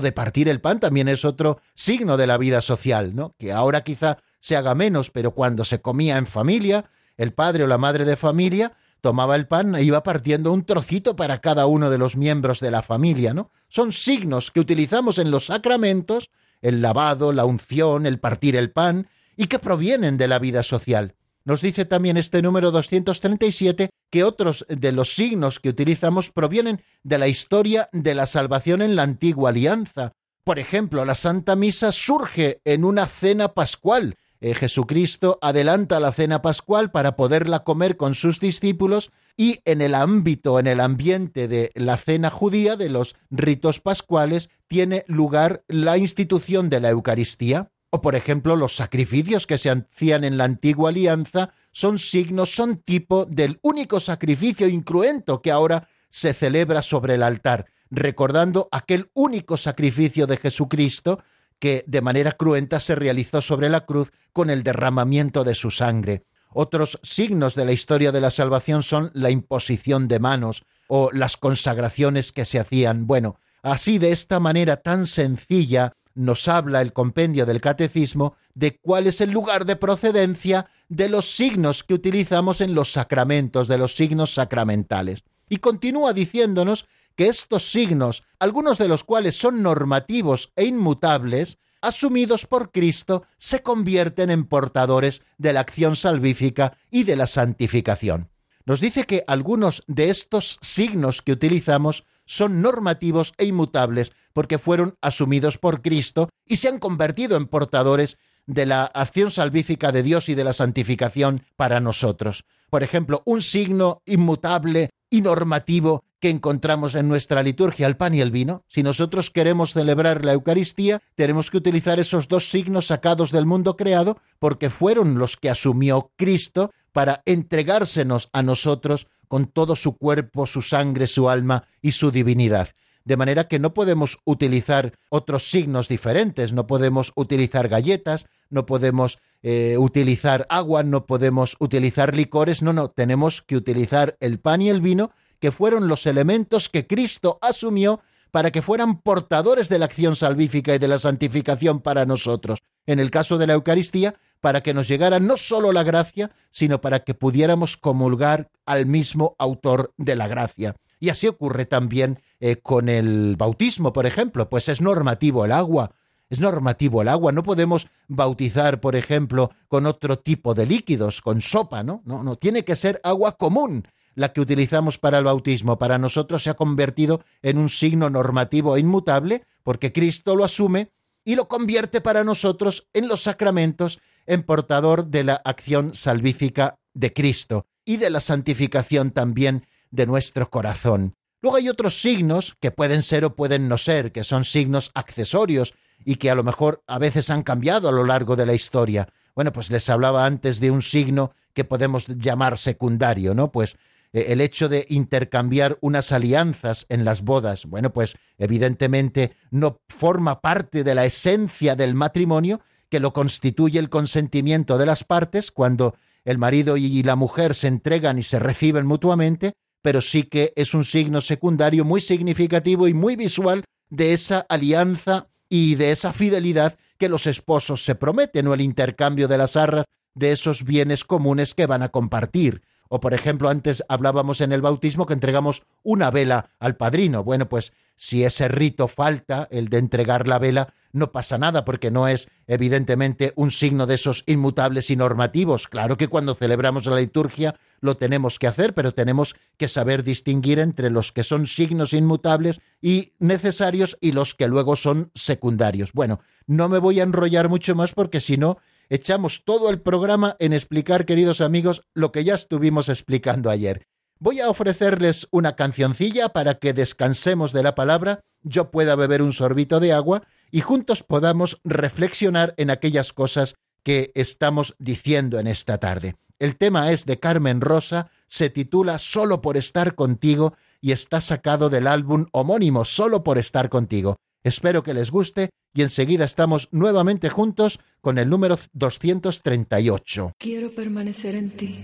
[0.00, 3.34] de partir el pan también es otro signo de la vida social, ¿no?
[3.38, 7.66] Que ahora quizá se haga menos, pero cuando se comía en familia, el padre o
[7.66, 11.90] la madre de familia tomaba el pan e iba partiendo un trocito para cada uno
[11.90, 13.50] de los miembros de la familia, ¿no?
[13.68, 16.30] Son signos que utilizamos en los sacramentos,
[16.60, 19.08] el lavado, la unción, el partir el pan,
[19.40, 21.14] y que provienen de la vida social.
[21.46, 27.16] Nos dice también este número 237 que otros de los signos que utilizamos provienen de
[27.16, 30.12] la historia de la salvación en la antigua alianza.
[30.44, 34.16] Por ejemplo, la Santa Misa surge en una cena pascual.
[34.42, 39.94] Eh, Jesucristo adelanta la cena pascual para poderla comer con sus discípulos y en el
[39.94, 45.96] ámbito, en el ambiente de la cena judía, de los ritos pascuales, tiene lugar la
[45.96, 47.70] institución de la Eucaristía.
[47.90, 52.76] O por ejemplo, los sacrificios que se hacían en la antigua alianza son signos, son
[52.76, 59.56] tipo del único sacrificio incruento que ahora se celebra sobre el altar, recordando aquel único
[59.56, 61.20] sacrificio de Jesucristo
[61.58, 66.24] que de manera cruenta se realizó sobre la cruz con el derramamiento de su sangre.
[66.52, 71.36] Otros signos de la historia de la salvación son la imposición de manos o las
[71.36, 73.06] consagraciones que se hacían.
[73.06, 79.06] Bueno, así de esta manera tan sencilla nos habla el compendio del catecismo de cuál
[79.06, 83.94] es el lugar de procedencia de los signos que utilizamos en los sacramentos, de los
[83.94, 85.24] signos sacramentales.
[85.48, 92.46] Y continúa diciéndonos que estos signos, algunos de los cuales son normativos e inmutables, asumidos
[92.46, 98.30] por Cristo, se convierten en portadores de la acción salvífica y de la santificación.
[98.66, 104.94] Nos dice que algunos de estos signos que utilizamos son normativos e inmutables porque fueron
[105.00, 110.28] asumidos por Cristo y se han convertido en portadores de la acción salvífica de Dios
[110.28, 112.44] y de la santificación para nosotros.
[112.70, 118.20] Por ejemplo, un signo inmutable y normativo que encontramos en nuestra liturgia, el pan y
[118.20, 118.62] el vino.
[118.68, 123.76] Si nosotros queremos celebrar la Eucaristía, tenemos que utilizar esos dos signos sacados del mundo
[123.76, 130.44] creado, porque fueron los que asumió Cristo para entregársenos a nosotros con todo su cuerpo,
[130.44, 132.70] su sangre, su alma y su divinidad.
[133.04, 139.18] De manera que no podemos utilizar otros signos diferentes, no podemos utilizar galletas, no podemos
[139.44, 144.68] eh, utilizar agua, no podemos utilizar licores, no, no, tenemos que utilizar el pan y
[144.68, 148.00] el vino, que fueron los elementos que Cristo asumió
[148.32, 152.58] para que fueran portadores de la acción salvífica y de la santificación para nosotros.
[152.84, 156.80] En el caso de la Eucaristía, para que nos llegara no solo la gracia, sino
[156.80, 160.76] para que pudiéramos comulgar al mismo autor de la gracia.
[160.98, 165.92] Y así ocurre también eh, con el bautismo, por ejemplo, pues es normativo el agua,
[166.28, 171.40] es normativo el agua, no podemos bautizar, por ejemplo, con otro tipo de líquidos, con
[171.40, 172.02] sopa, ¿no?
[172.04, 175.78] No, no, tiene que ser agua común la que utilizamos para el bautismo.
[175.78, 180.90] Para nosotros se ha convertido en un signo normativo e inmutable, porque Cristo lo asume
[181.30, 187.12] y lo convierte para nosotros en los sacramentos en portador de la acción salvífica de
[187.12, 191.14] Cristo y de la santificación también de nuestro corazón.
[191.40, 195.72] Luego hay otros signos que pueden ser o pueden no ser, que son signos accesorios
[196.04, 199.06] y que a lo mejor a veces han cambiado a lo largo de la historia.
[199.36, 203.52] Bueno, pues les hablaba antes de un signo que podemos llamar secundario, ¿no?
[203.52, 203.76] Pues
[204.12, 210.84] el hecho de intercambiar unas alianzas en las bodas, bueno, pues evidentemente no forma parte
[210.84, 215.94] de la esencia del matrimonio, que lo constituye el consentimiento de las partes cuando
[216.24, 220.74] el marido y la mujer se entregan y se reciben mutuamente, pero sí que es
[220.74, 226.78] un signo secundario muy significativo y muy visual de esa alianza y de esa fidelidad
[226.98, 231.54] que los esposos se prometen o el intercambio de las arras de esos bienes comunes
[231.54, 232.62] que van a compartir.
[232.92, 237.22] O por ejemplo, antes hablábamos en el bautismo que entregamos una vela al padrino.
[237.22, 241.92] Bueno, pues si ese rito falta, el de entregar la vela, no pasa nada porque
[241.92, 245.68] no es evidentemente un signo de esos inmutables y normativos.
[245.68, 250.58] Claro que cuando celebramos la liturgia lo tenemos que hacer, pero tenemos que saber distinguir
[250.58, 255.92] entre los que son signos inmutables y necesarios y los que luego son secundarios.
[255.92, 258.58] Bueno, no me voy a enrollar mucho más porque si no
[258.90, 263.86] echamos todo el programa en explicar, queridos amigos, lo que ya estuvimos explicando ayer.
[264.18, 269.32] Voy a ofrecerles una cancioncilla para que descansemos de la palabra, yo pueda beber un
[269.32, 275.78] sorbito de agua y juntos podamos reflexionar en aquellas cosas que estamos diciendo en esta
[275.78, 276.16] tarde.
[276.38, 281.70] El tema es de Carmen Rosa, se titula Solo por estar contigo y está sacado
[281.70, 284.16] del álbum homónimo Solo por estar contigo.
[284.42, 290.34] Espero que les guste y enseguida estamos nuevamente juntos con el número 238.
[290.38, 291.78] Quiero permanecer en ti,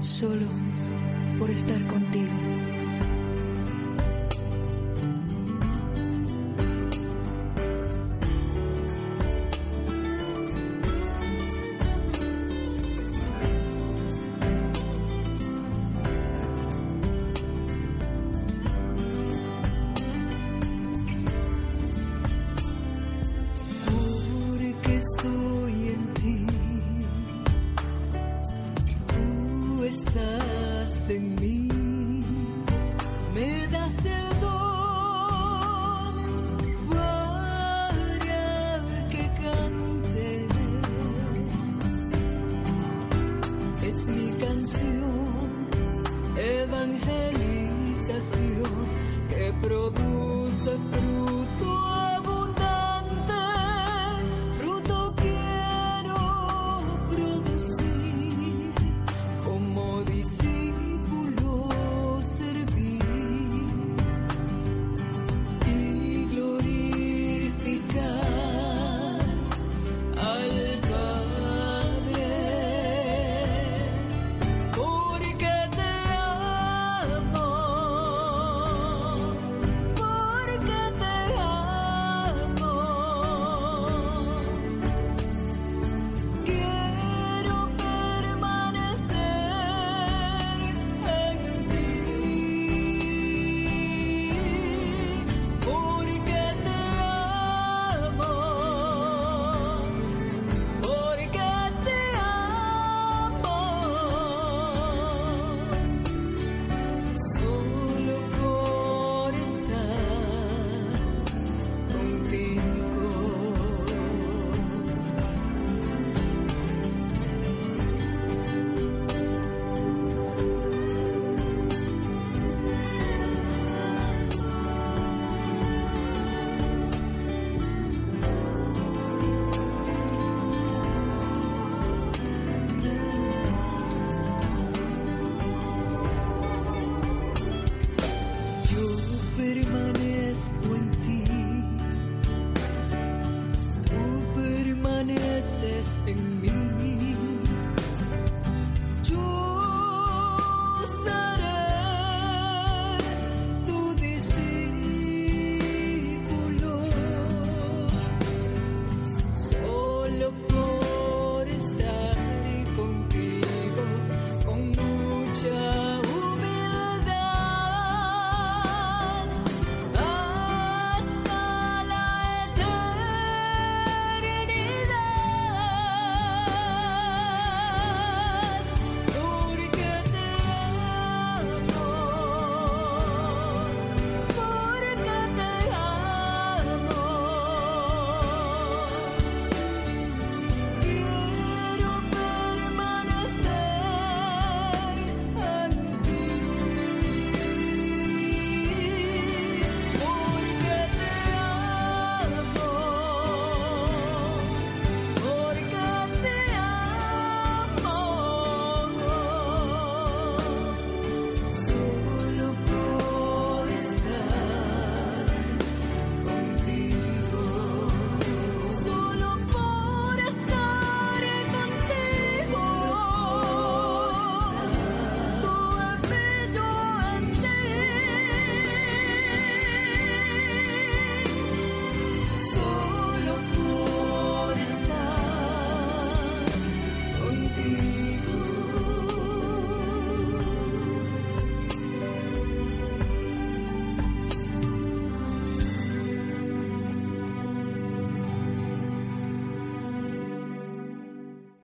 [0.00, 0.46] solo
[1.38, 2.43] por estar contigo.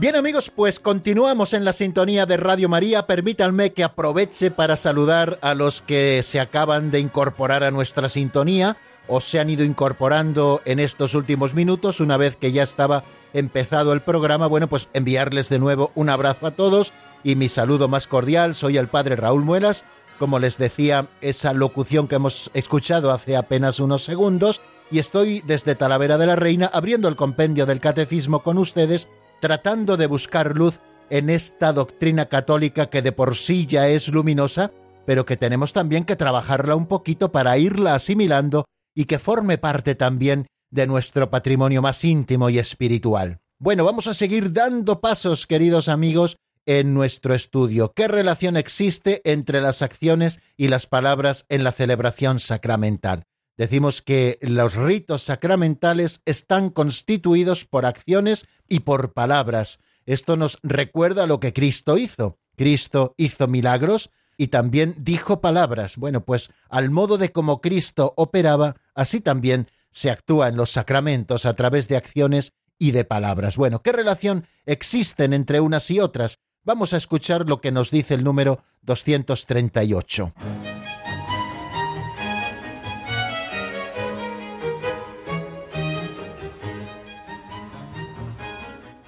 [0.00, 3.06] Bien amigos, pues continuamos en la sintonía de Radio María.
[3.06, 8.78] Permítanme que aproveche para saludar a los que se acaban de incorporar a nuestra sintonía
[9.08, 13.92] o se han ido incorporando en estos últimos minutos una vez que ya estaba empezado
[13.92, 14.46] el programa.
[14.46, 18.54] Bueno, pues enviarles de nuevo un abrazo a todos y mi saludo más cordial.
[18.54, 19.84] Soy el padre Raúl Muelas.
[20.18, 25.74] Como les decía, esa locución que hemos escuchado hace apenas unos segundos y estoy desde
[25.74, 29.08] Talavera de la Reina abriendo el compendio del catecismo con ustedes
[29.40, 30.80] tratando de buscar luz
[31.10, 34.70] en esta doctrina católica que de por sí ya es luminosa,
[35.06, 39.94] pero que tenemos también que trabajarla un poquito para irla asimilando y que forme parte
[39.94, 43.40] también de nuestro patrimonio más íntimo y espiritual.
[43.58, 46.36] Bueno, vamos a seguir dando pasos, queridos amigos,
[46.66, 47.92] en nuestro estudio.
[47.94, 53.24] ¿Qué relación existe entre las acciones y las palabras en la celebración sacramental?
[53.60, 59.80] Decimos que los ritos sacramentales están constituidos por acciones y por palabras.
[60.06, 62.38] Esto nos recuerda lo que Cristo hizo.
[62.56, 64.08] Cristo hizo milagros
[64.38, 65.98] y también dijo palabras.
[65.98, 71.44] Bueno, pues al modo de cómo Cristo operaba, así también se actúa en los sacramentos
[71.44, 73.58] a través de acciones y de palabras.
[73.58, 76.38] Bueno, ¿qué relación existen entre unas y otras?
[76.64, 80.32] Vamos a escuchar lo que nos dice el número 238.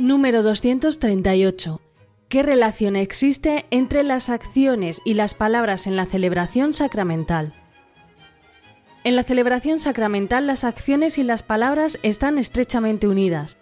[0.03, 1.81] Número 238.
[2.29, 7.55] ¿Qué relación existe entre las acciones y las palabras en la celebración sacramental?
[9.05, 13.59] En la celebración sacramental las acciones y las palabras están estrechamente unidas.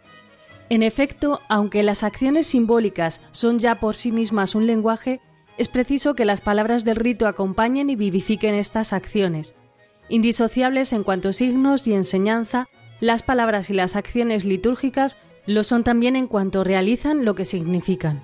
[0.70, 5.20] En efecto, aunque las acciones simbólicas son ya por sí mismas un lenguaje,
[5.59, 9.55] es preciso que las palabras del rito acompañen y vivifiquen estas acciones.
[10.09, 12.66] Indisociables en cuanto signos y enseñanza,
[12.99, 18.22] las palabras y las acciones litúrgicas lo son también en cuanto realizan lo que significan.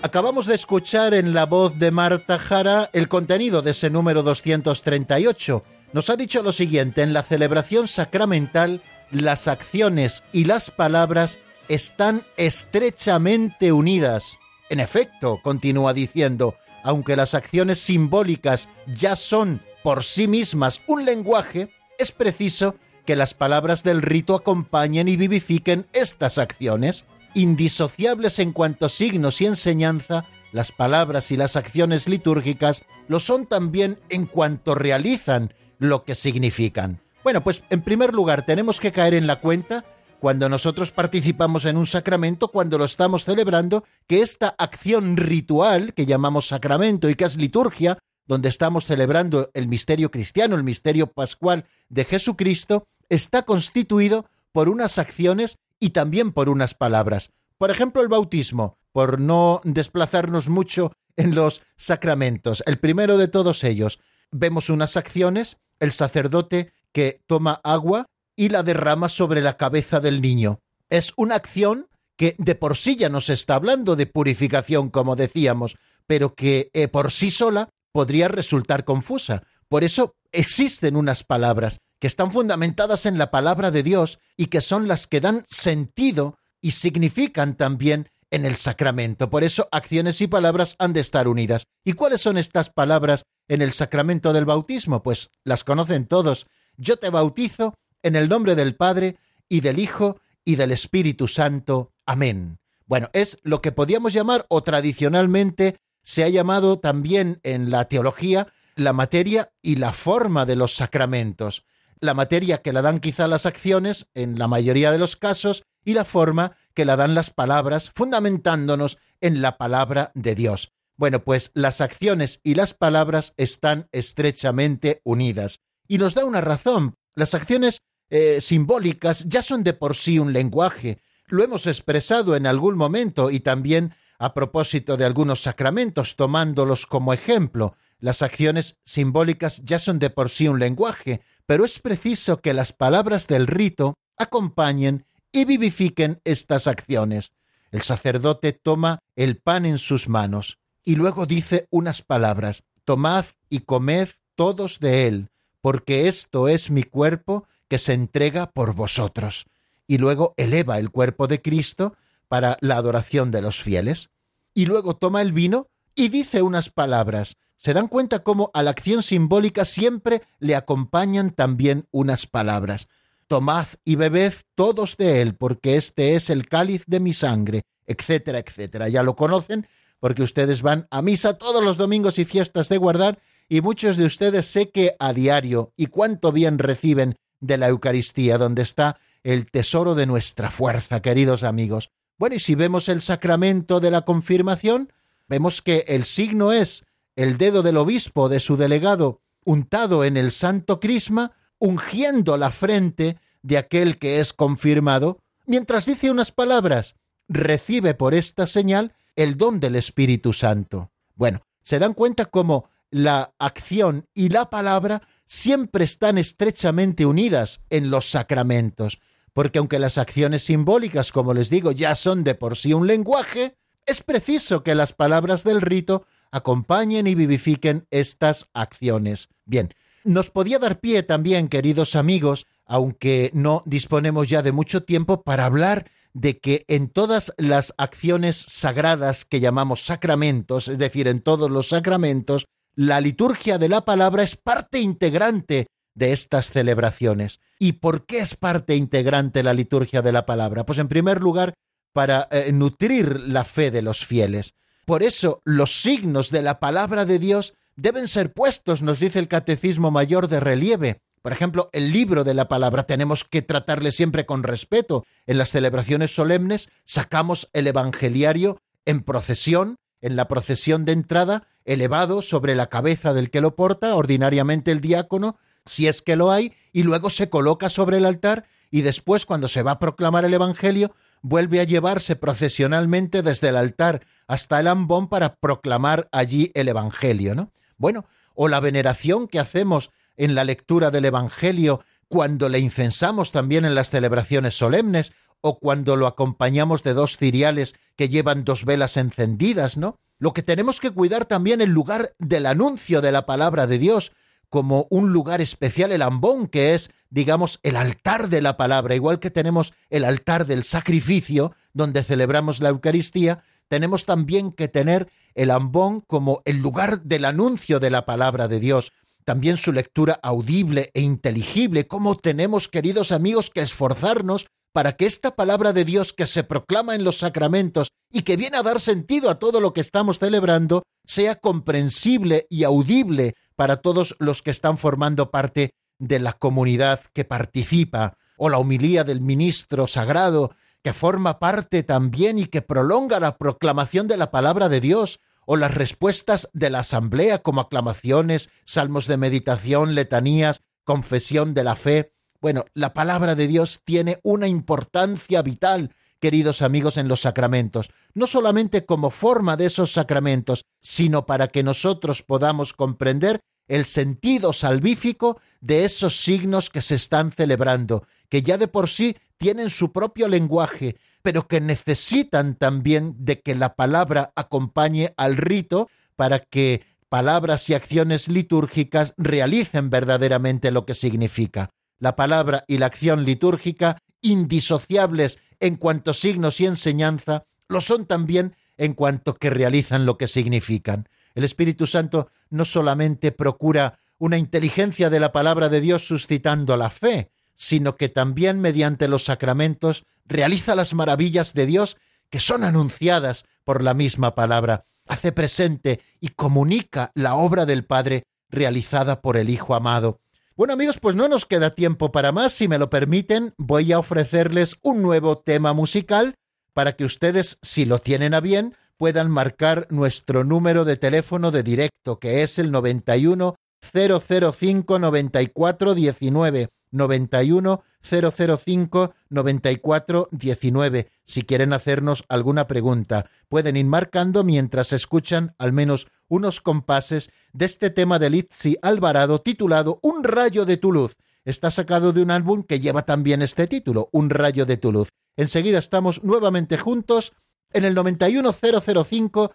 [0.00, 5.64] Acabamos de escuchar en la voz de Marta Jara el contenido de ese número 238.
[5.92, 8.80] Nos ha dicho lo siguiente, en la celebración sacramental
[9.10, 14.38] las acciones y las palabras están estrechamente unidas.
[14.70, 16.54] En efecto, continúa diciendo,
[16.88, 21.68] aunque las acciones simbólicas ya son por sí mismas un lenguaje,
[21.98, 27.04] es preciso que las palabras del rito acompañen y vivifiquen estas acciones.
[27.34, 33.98] Indisociables en cuanto signos y enseñanza, las palabras y las acciones litúrgicas lo son también
[34.08, 37.02] en cuanto realizan lo que significan.
[37.22, 39.84] Bueno, pues en primer lugar tenemos que caer en la cuenta
[40.20, 46.06] cuando nosotros participamos en un sacramento, cuando lo estamos celebrando, que esta acción ritual que
[46.06, 51.64] llamamos sacramento y que es liturgia, donde estamos celebrando el misterio cristiano, el misterio pascual
[51.88, 57.30] de Jesucristo, está constituido por unas acciones y también por unas palabras.
[57.56, 62.62] Por ejemplo, el bautismo, por no desplazarnos mucho en los sacramentos.
[62.66, 63.98] El primero de todos ellos,
[64.30, 68.06] vemos unas acciones, el sacerdote que toma agua
[68.38, 70.60] y la derrama sobre la cabeza del niño.
[70.88, 75.76] Es una acción que de por sí ya nos está hablando de purificación, como decíamos,
[76.06, 79.42] pero que eh, por sí sola podría resultar confusa.
[79.68, 84.60] Por eso existen unas palabras que están fundamentadas en la palabra de Dios y que
[84.60, 89.30] son las que dan sentido y significan también en el sacramento.
[89.30, 91.64] Por eso acciones y palabras han de estar unidas.
[91.84, 95.02] ¿Y cuáles son estas palabras en el sacramento del bautismo?
[95.02, 96.46] Pues las conocen todos.
[96.76, 99.16] Yo te bautizo en el nombre del Padre
[99.48, 101.92] y del Hijo y del Espíritu Santo.
[102.06, 102.58] Amén.
[102.86, 108.48] Bueno, es lo que podíamos llamar o tradicionalmente se ha llamado también en la teología
[108.78, 111.64] la materia y la forma de los sacramentos.
[112.00, 115.94] La materia que la dan quizá las acciones en la mayoría de los casos y
[115.94, 120.72] la forma que la dan las palabras, fundamentándonos en la palabra de Dios.
[120.96, 125.60] Bueno, pues las acciones y las palabras están estrechamente unidas.
[125.86, 126.94] Y nos da una razón.
[127.18, 131.02] Las acciones eh, simbólicas ya son de por sí un lenguaje.
[131.26, 137.12] Lo hemos expresado en algún momento y también a propósito de algunos sacramentos, tomándolos como
[137.12, 137.74] ejemplo.
[137.98, 142.72] Las acciones simbólicas ya son de por sí un lenguaje, pero es preciso que las
[142.72, 147.32] palabras del rito acompañen y vivifiquen estas acciones.
[147.72, 153.58] El sacerdote toma el pan en sus manos y luego dice unas palabras, Tomad y
[153.58, 159.46] comed todos de él, porque esto es mi cuerpo que se entrega por vosotros.
[159.86, 161.94] Y luego eleva el cuerpo de Cristo
[162.28, 164.10] para la adoración de los fieles.
[164.54, 167.36] Y luego toma el vino y dice unas palabras.
[167.56, 172.88] ¿Se dan cuenta cómo a la acción simbólica siempre le acompañan también unas palabras?
[173.26, 178.38] Tomad y bebed todos de él, porque este es el cáliz de mi sangre, etcétera,
[178.38, 178.88] etcétera.
[178.88, 179.66] Ya lo conocen,
[179.98, 183.18] porque ustedes van a misa todos los domingos y fiestas de guardar,
[183.48, 188.38] y muchos de ustedes sé que a diario, y cuánto bien reciben de la Eucaristía,
[188.38, 191.90] donde está el tesoro de nuestra fuerza, queridos amigos.
[192.18, 194.92] Bueno, y si vemos el sacramento de la confirmación,
[195.28, 196.84] vemos que el signo es
[197.16, 203.16] el dedo del obispo de su delegado untado en el santo crisma, ungiendo la frente
[203.40, 206.96] de aquel que es confirmado, mientras dice unas palabras,
[207.28, 210.90] recibe por esta señal el don del Espíritu Santo.
[211.14, 217.90] Bueno, se dan cuenta cómo la acción y la palabra siempre están estrechamente unidas en
[217.90, 218.98] los sacramentos,
[219.32, 223.56] porque aunque las acciones simbólicas, como les digo, ya son de por sí un lenguaje,
[223.86, 229.28] es preciso que las palabras del rito acompañen y vivifiquen estas acciones.
[229.44, 229.74] Bien,
[230.04, 235.46] nos podía dar pie también, queridos amigos, aunque no disponemos ya de mucho tiempo, para
[235.46, 241.50] hablar de que en todas las acciones sagradas que llamamos sacramentos, es decir, en todos
[241.50, 242.46] los sacramentos,
[242.78, 247.40] la liturgia de la palabra es parte integrante de estas celebraciones.
[247.58, 250.64] ¿Y por qué es parte integrante la liturgia de la palabra?
[250.64, 251.54] Pues en primer lugar,
[251.92, 254.54] para eh, nutrir la fe de los fieles.
[254.84, 259.26] Por eso los signos de la palabra de Dios deben ser puestos, nos dice el
[259.26, 261.00] Catecismo Mayor de relieve.
[261.20, 265.04] Por ejemplo, el libro de la palabra tenemos que tratarle siempre con respeto.
[265.26, 272.22] En las celebraciones solemnes sacamos el evangeliario en procesión, en la procesión de entrada, elevado
[272.22, 276.54] sobre la cabeza del que lo porta, ordinariamente el diácono, si es que lo hay,
[276.72, 280.34] y luego se coloca sobre el altar y después, cuando se va a proclamar el
[280.34, 286.68] Evangelio, vuelve a llevarse procesionalmente desde el altar hasta el ambón para proclamar allí el
[286.68, 287.50] Evangelio, ¿no?
[287.76, 293.64] Bueno, o la veneración que hacemos en la lectura del Evangelio cuando le incensamos también
[293.64, 298.96] en las celebraciones solemnes, o cuando lo acompañamos de dos ciriales que llevan dos velas
[298.96, 299.98] encendidas, ¿no?
[300.18, 304.12] Lo que tenemos que cuidar también el lugar del anuncio de la palabra de Dios,
[304.48, 309.20] como un lugar especial, el ambón, que es, digamos, el altar de la palabra, igual
[309.20, 315.50] que tenemos el altar del sacrificio, donde celebramos la Eucaristía, tenemos también que tener el
[315.50, 318.92] ambón como el lugar del anuncio de la palabra de Dios,
[319.24, 325.34] también su lectura audible e inteligible, como tenemos, queridos amigos, que esforzarnos para que esta
[325.34, 329.30] palabra de Dios que se proclama en los sacramentos y que viene a dar sentido
[329.30, 334.78] a todo lo que estamos celebrando, sea comprensible y audible para todos los que están
[334.78, 340.52] formando parte de la comunidad que participa, o la humilía del ministro sagrado,
[340.82, 345.56] que forma parte también y que prolonga la proclamación de la palabra de Dios, o
[345.56, 352.12] las respuestas de la asamblea como aclamaciones, salmos de meditación, letanías, confesión de la fe,
[352.40, 358.26] bueno, la palabra de Dios tiene una importancia vital, queridos amigos, en los sacramentos, no
[358.26, 365.40] solamente como forma de esos sacramentos, sino para que nosotros podamos comprender el sentido salvífico
[365.60, 370.28] de esos signos que se están celebrando, que ya de por sí tienen su propio
[370.28, 377.68] lenguaje, pero que necesitan también de que la palabra acompañe al rito para que palabras
[377.68, 385.38] y acciones litúrgicas realicen verdaderamente lo que significa la palabra y la acción litúrgica, indisociables
[385.60, 391.08] en cuanto signos y enseñanza, lo son también en cuanto que realizan lo que significan.
[391.34, 396.90] El Espíritu Santo no solamente procura una inteligencia de la palabra de Dios suscitando la
[396.90, 401.96] fe, sino que también mediante los sacramentos realiza las maravillas de Dios
[402.30, 408.26] que son anunciadas por la misma palabra, hace presente y comunica la obra del Padre
[408.50, 410.20] realizada por el Hijo amado.
[410.58, 412.52] Bueno amigos, pues no nos queda tiempo para más.
[412.52, 416.34] Si me lo permiten, voy a ofrecerles un nuevo tema musical
[416.74, 421.62] para que ustedes, si lo tienen a bien, puedan marcar nuestro número de teléfono de
[421.62, 423.54] directo, que es el 91
[423.92, 426.68] 005 94 19.
[426.90, 431.10] 91 005 94 19.
[431.26, 437.64] Si quieren hacernos alguna pregunta, pueden ir marcando mientras escuchan al menos unos compases de
[437.64, 441.16] este tema de Litsi Alvarado titulado Un rayo de tu luz.
[441.44, 445.08] Está sacado de un álbum que lleva también este título, Un rayo de tu luz.
[445.36, 447.32] Enseguida estamos nuevamente juntos
[447.72, 449.52] en el 91005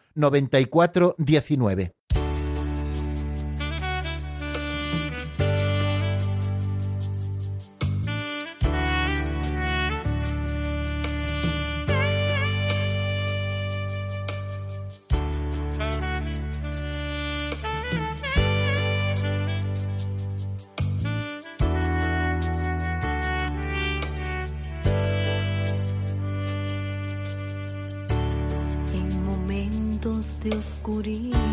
[30.64, 31.53] 9419.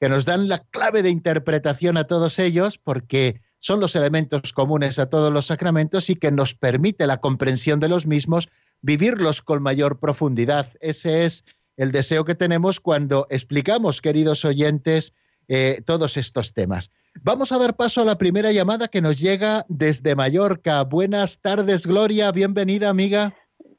[0.00, 4.98] que nos dan la clave de interpretación a todos ellos porque son los elementos comunes
[4.98, 8.48] a todos los sacramentos y que nos permite la comprensión de los mismos,
[8.80, 10.72] vivirlos con mayor profundidad.
[10.80, 11.44] Ese es
[11.76, 15.12] el deseo que tenemos cuando explicamos, queridos oyentes,
[15.46, 16.90] eh, todos estos temas.
[17.20, 20.82] Vamos a dar paso a la primera llamada que nos llega desde Mallorca.
[20.84, 22.32] Buenas tardes, Gloria.
[22.32, 23.34] Bienvenida, amiga.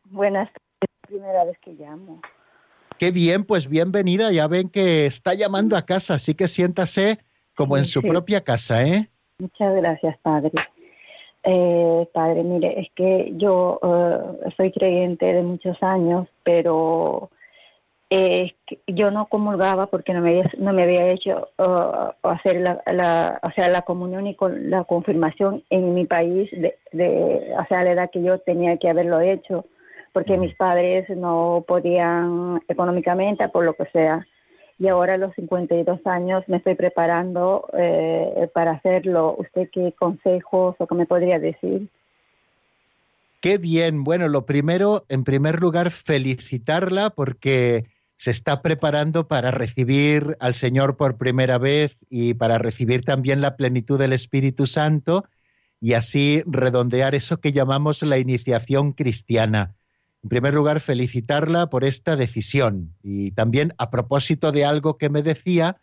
[0.06, 2.22] Buenas tardes, primera vez que llamo.
[2.98, 4.32] Qué bien, pues bienvenida.
[4.32, 7.20] Ya ven que está llamando a casa, así que siéntase
[7.56, 9.10] como en su propia casa, ¿eh?
[9.40, 10.52] Muchas gracias, padre.
[11.44, 17.30] Eh, padre, mire, es que yo eh, soy creyente de muchos años, pero
[18.16, 18.54] eh,
[18.86, 23.52] yo no comulgaba porque no me había, no me había hecho uh, hacer la, o
[23.52, 27.92] sea, la comunión y con la confirmación en mi país de, de, o sea, la
[27.94, 29.66] edad que yo tenía que haberlo hecho,
[30.12, 34.28] porque mis padres no podían económicamente, por lo que sea.
[34.78, 39.36] Y ahora a los 52 años me estoy preparando eh, para hacerlo.
[39.40, 41.88] ¿Usted qué consejos o qué me podría decir?
[43.42, 44.04] Qué bien.
[44.04, 47.86] Bueno, lo primero, en primer lugar, felicitarla porque
[48.24, 53.58] se está preparando para recibir al Señor por primera vez y para recibir también la
[53.58, 55.26] plenitud del Espíritu Santo
[55.82, 59.76] y así redondear eso que llamamos la iniciación cristiana.
[60.24, 65.22] En primer lugar, felicitarla por esta decisión y también a propósito de algo que me
[65.22, 65.82] decía,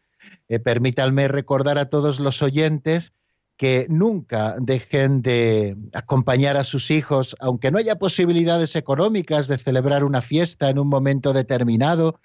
[0.48, 3.12] eh, permítanme recordar a todos los oyentes
[3.60, 10.02] que nunca dejen de acompañar a sus hijos, aunque no haya posibilidades económicas de celebrar
[10.02, 12.18] una fiesta en un momento determinado,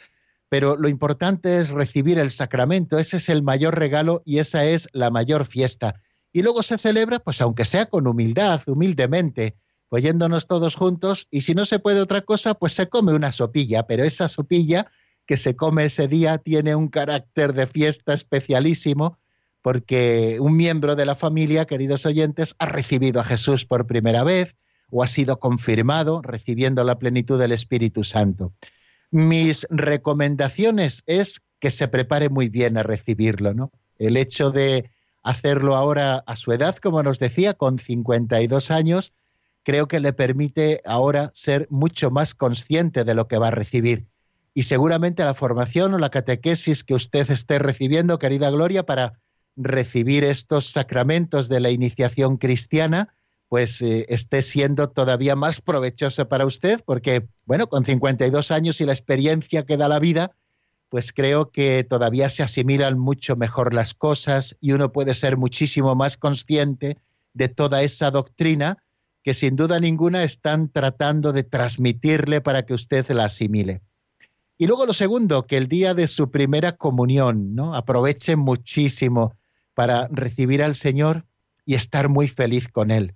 [0.48, 4.88] pero lo importante es recibir el sacramento, ese es el mayor regalo y esa es
[4.94, 6.02] la mayor fiesta.
[6.32, 9.58] Y luego se celebra, pues aunque sea con humildad, humildemente,
[9.90, 13.86] oyéndonos todos juntos, y si no se puede otra cosa, pues se come una sopilla,
[13.88, 14.90] pero esa sopilla
[15.26, 19.20] que se come ese día tiene un carácter de fiesta especialísimo,
[19.66, 24.56] porque un miembro de la familia, queridos oyentes, ha recibido a Jesús por primera vez
[24.92, 28.54] o ha sido confirmado recibiendo la plenitud del Espíritu Santo.
[29.10, 33.72] Mis recomendaciones es que se prepare muy bien a recibirlo, ¿no?
[33.98, 34.92] El hecho de
[35.24, 39.14] hacerlo ahora a su edad, como nos decía, con 52 años,
[39.64, 44.06] creo que le permite ahora ser mucho más consciente de lo que va a recibir.
[44.54, 49.25] Y seguramente la formación o la catequesis que usted esté recibiendo, querida Gloria, para
[49.56, 53.14] recibir estos sacramentos de la iniciación cristiana,
[53.48, 58.86] pues eh, esté siendo todavía más provechoso para usted, porque, bueno, con 52 años y
[58.86, 60.32] la experiencia que da la vida,
[60.90, 65.96] pues creo que todavía se asimilan mucho mejor las cosas y uno puede ser muchísimo
[65.96, 66.98] más consciente
[67.34, 68.78] de toda esa doctrina
[69.24, 73.82] que sin duda ninguna están tratando de transmitirle para que usted la asimile.
[74.58, 77.76] Y luego lo segundo, que el día de su primera comunión, ¿no?
[77.76, 79.34] Aproveche muchísimo
[79.76, 81.26] para recibir al Señor
[81.66, 83.14] y estar muy feliz con Él.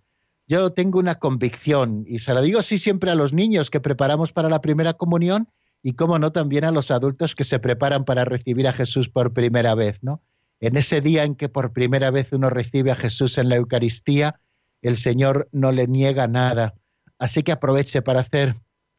[0.47, 4.34] Yo tengo una convicción, y se la digo así siempre a los niños que preparamos
[4.34, 5.49] para la primera comunión,
[5.82, 9.34] y cómo no también a los adultos que se preparan para recibir a Jesús por
[9.34, 10.22] primera vez, ¿no?
[10.60, 14.41] En ese día en que por primera vez uno recibe a Jesús en la Eucaristía,
[14.82, 16.74] el Señor no le niega nada.
[17.18, 18.57] Así que aproveche para hacer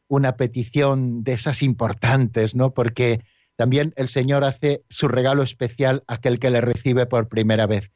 [0.09, 2.73] una petición de esas importantes, ¿no?
[2.73, 3.21] Porque
[3.61, 7.91] también el Señor hace su regalo especial a aquel que le recibe por primera vez.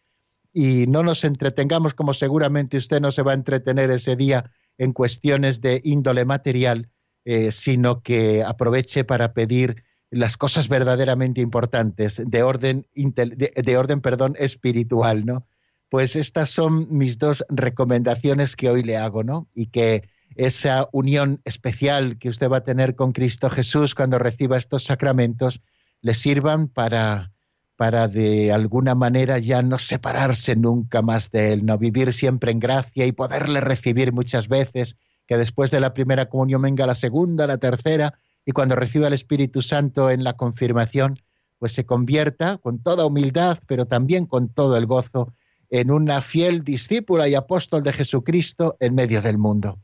[0.52, 4.92] Y no nos entretengamos como seguramente usted no se va a entretener ese día en
[4.92, 6.90] cuestiones de índole material,
[7.24, 14.34] eh, sino que aproveche para pedir las cosas verdaderamente importantes de orden, de, orden perdón,
[14.38, 15.46] espiritual, ¿no?
[15.88, 19.48] Pues estas son mis dos recomendaciones que hoy le hago, ¿no?
[19.54, 24.56] Y que esa unión especial que usted va a tener con Cristo Jesús cuando reciba
[24.56, 25.60] estos sacramentos
[26.00, 27.32] le sirvan para,
[27.76, 32.60] para de alguna manera ya no separarse nunca más de Él, no vivir siempre en
[32.60, 37.46] gracia y poderle recibir muchas veces, que después de la primera comunión venga la segunda,
[37.46, 38.14] la tercera,
[38.44, 41.18] y cuando reciba el Espíritu Santo en la confirmación,
[41.58, 45.32] pues se convierta con toda humildad, pero también con todo el gozo,
[45.70, 49.78] en una fiel discípula y apóstol de Jesucristo en medio del mundo.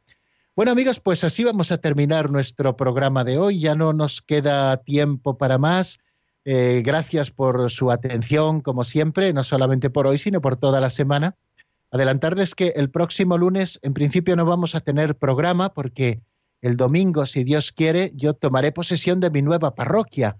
[0.56, 3.60] Bueno amigos, pues así vamos a terminar nuestro programa de hoy.
[3.60, 5.98] Ya no nos queda tiempo para más.
[6.44, 10.90] Eh, gracias por su atención, como siempre, no solamente por hoy, sino por toda la
[10.90, 11.36] semana.
[11.92, 16.20] Adelantarles que el próximo lunes, en principio, no vamos a tener programa porque
[16.62, 20.36] el domingo, si Dios quiere, yo tomaré posesión de mi nueva parroquia.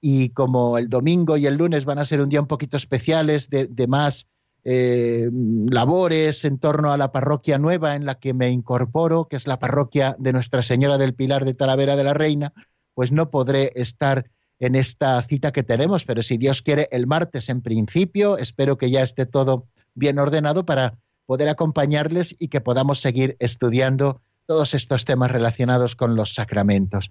[0.00, 3.50] Y como el domingo y el lunes van a ser un día un poquito especiales,
[3.50, 4.26] de, más
[4.64, 5.30] eh,
[5.70, 9.58] labores en torno a la parroquia nueva en la que me incorporo, que es la
[9.58, 12.52] parroquia de Nuestra Señora del Pilar de Talavera de la Reina,
[12.94, 17.48] pues no podré estar en esta cita que tenemos, pero si Dios quiere, el martes
[17.48, 23.00] en principio, espero que ya esté todo bien ordenado para poder acompañarles y que podamos
[23.00, 27.10] seguir estudiando todos estos temas relacionados con los sacramentos.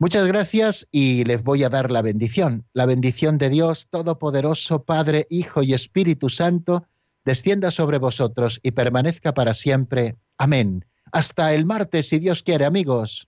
[0.00, 2.64] Muchas gracias y les voy a dar la bendición.
[2.72, 6.86] La bendición de Dios Todopoderoso, Padre, Hijo y Espíritu Santo,
[7.24, 10.16] descienda sobre vosotros y permanezca para siempre.
[10.36, 10.84] Amén.
[11.10, 13.27] Hasta el martes, si Dios quiere, amigos.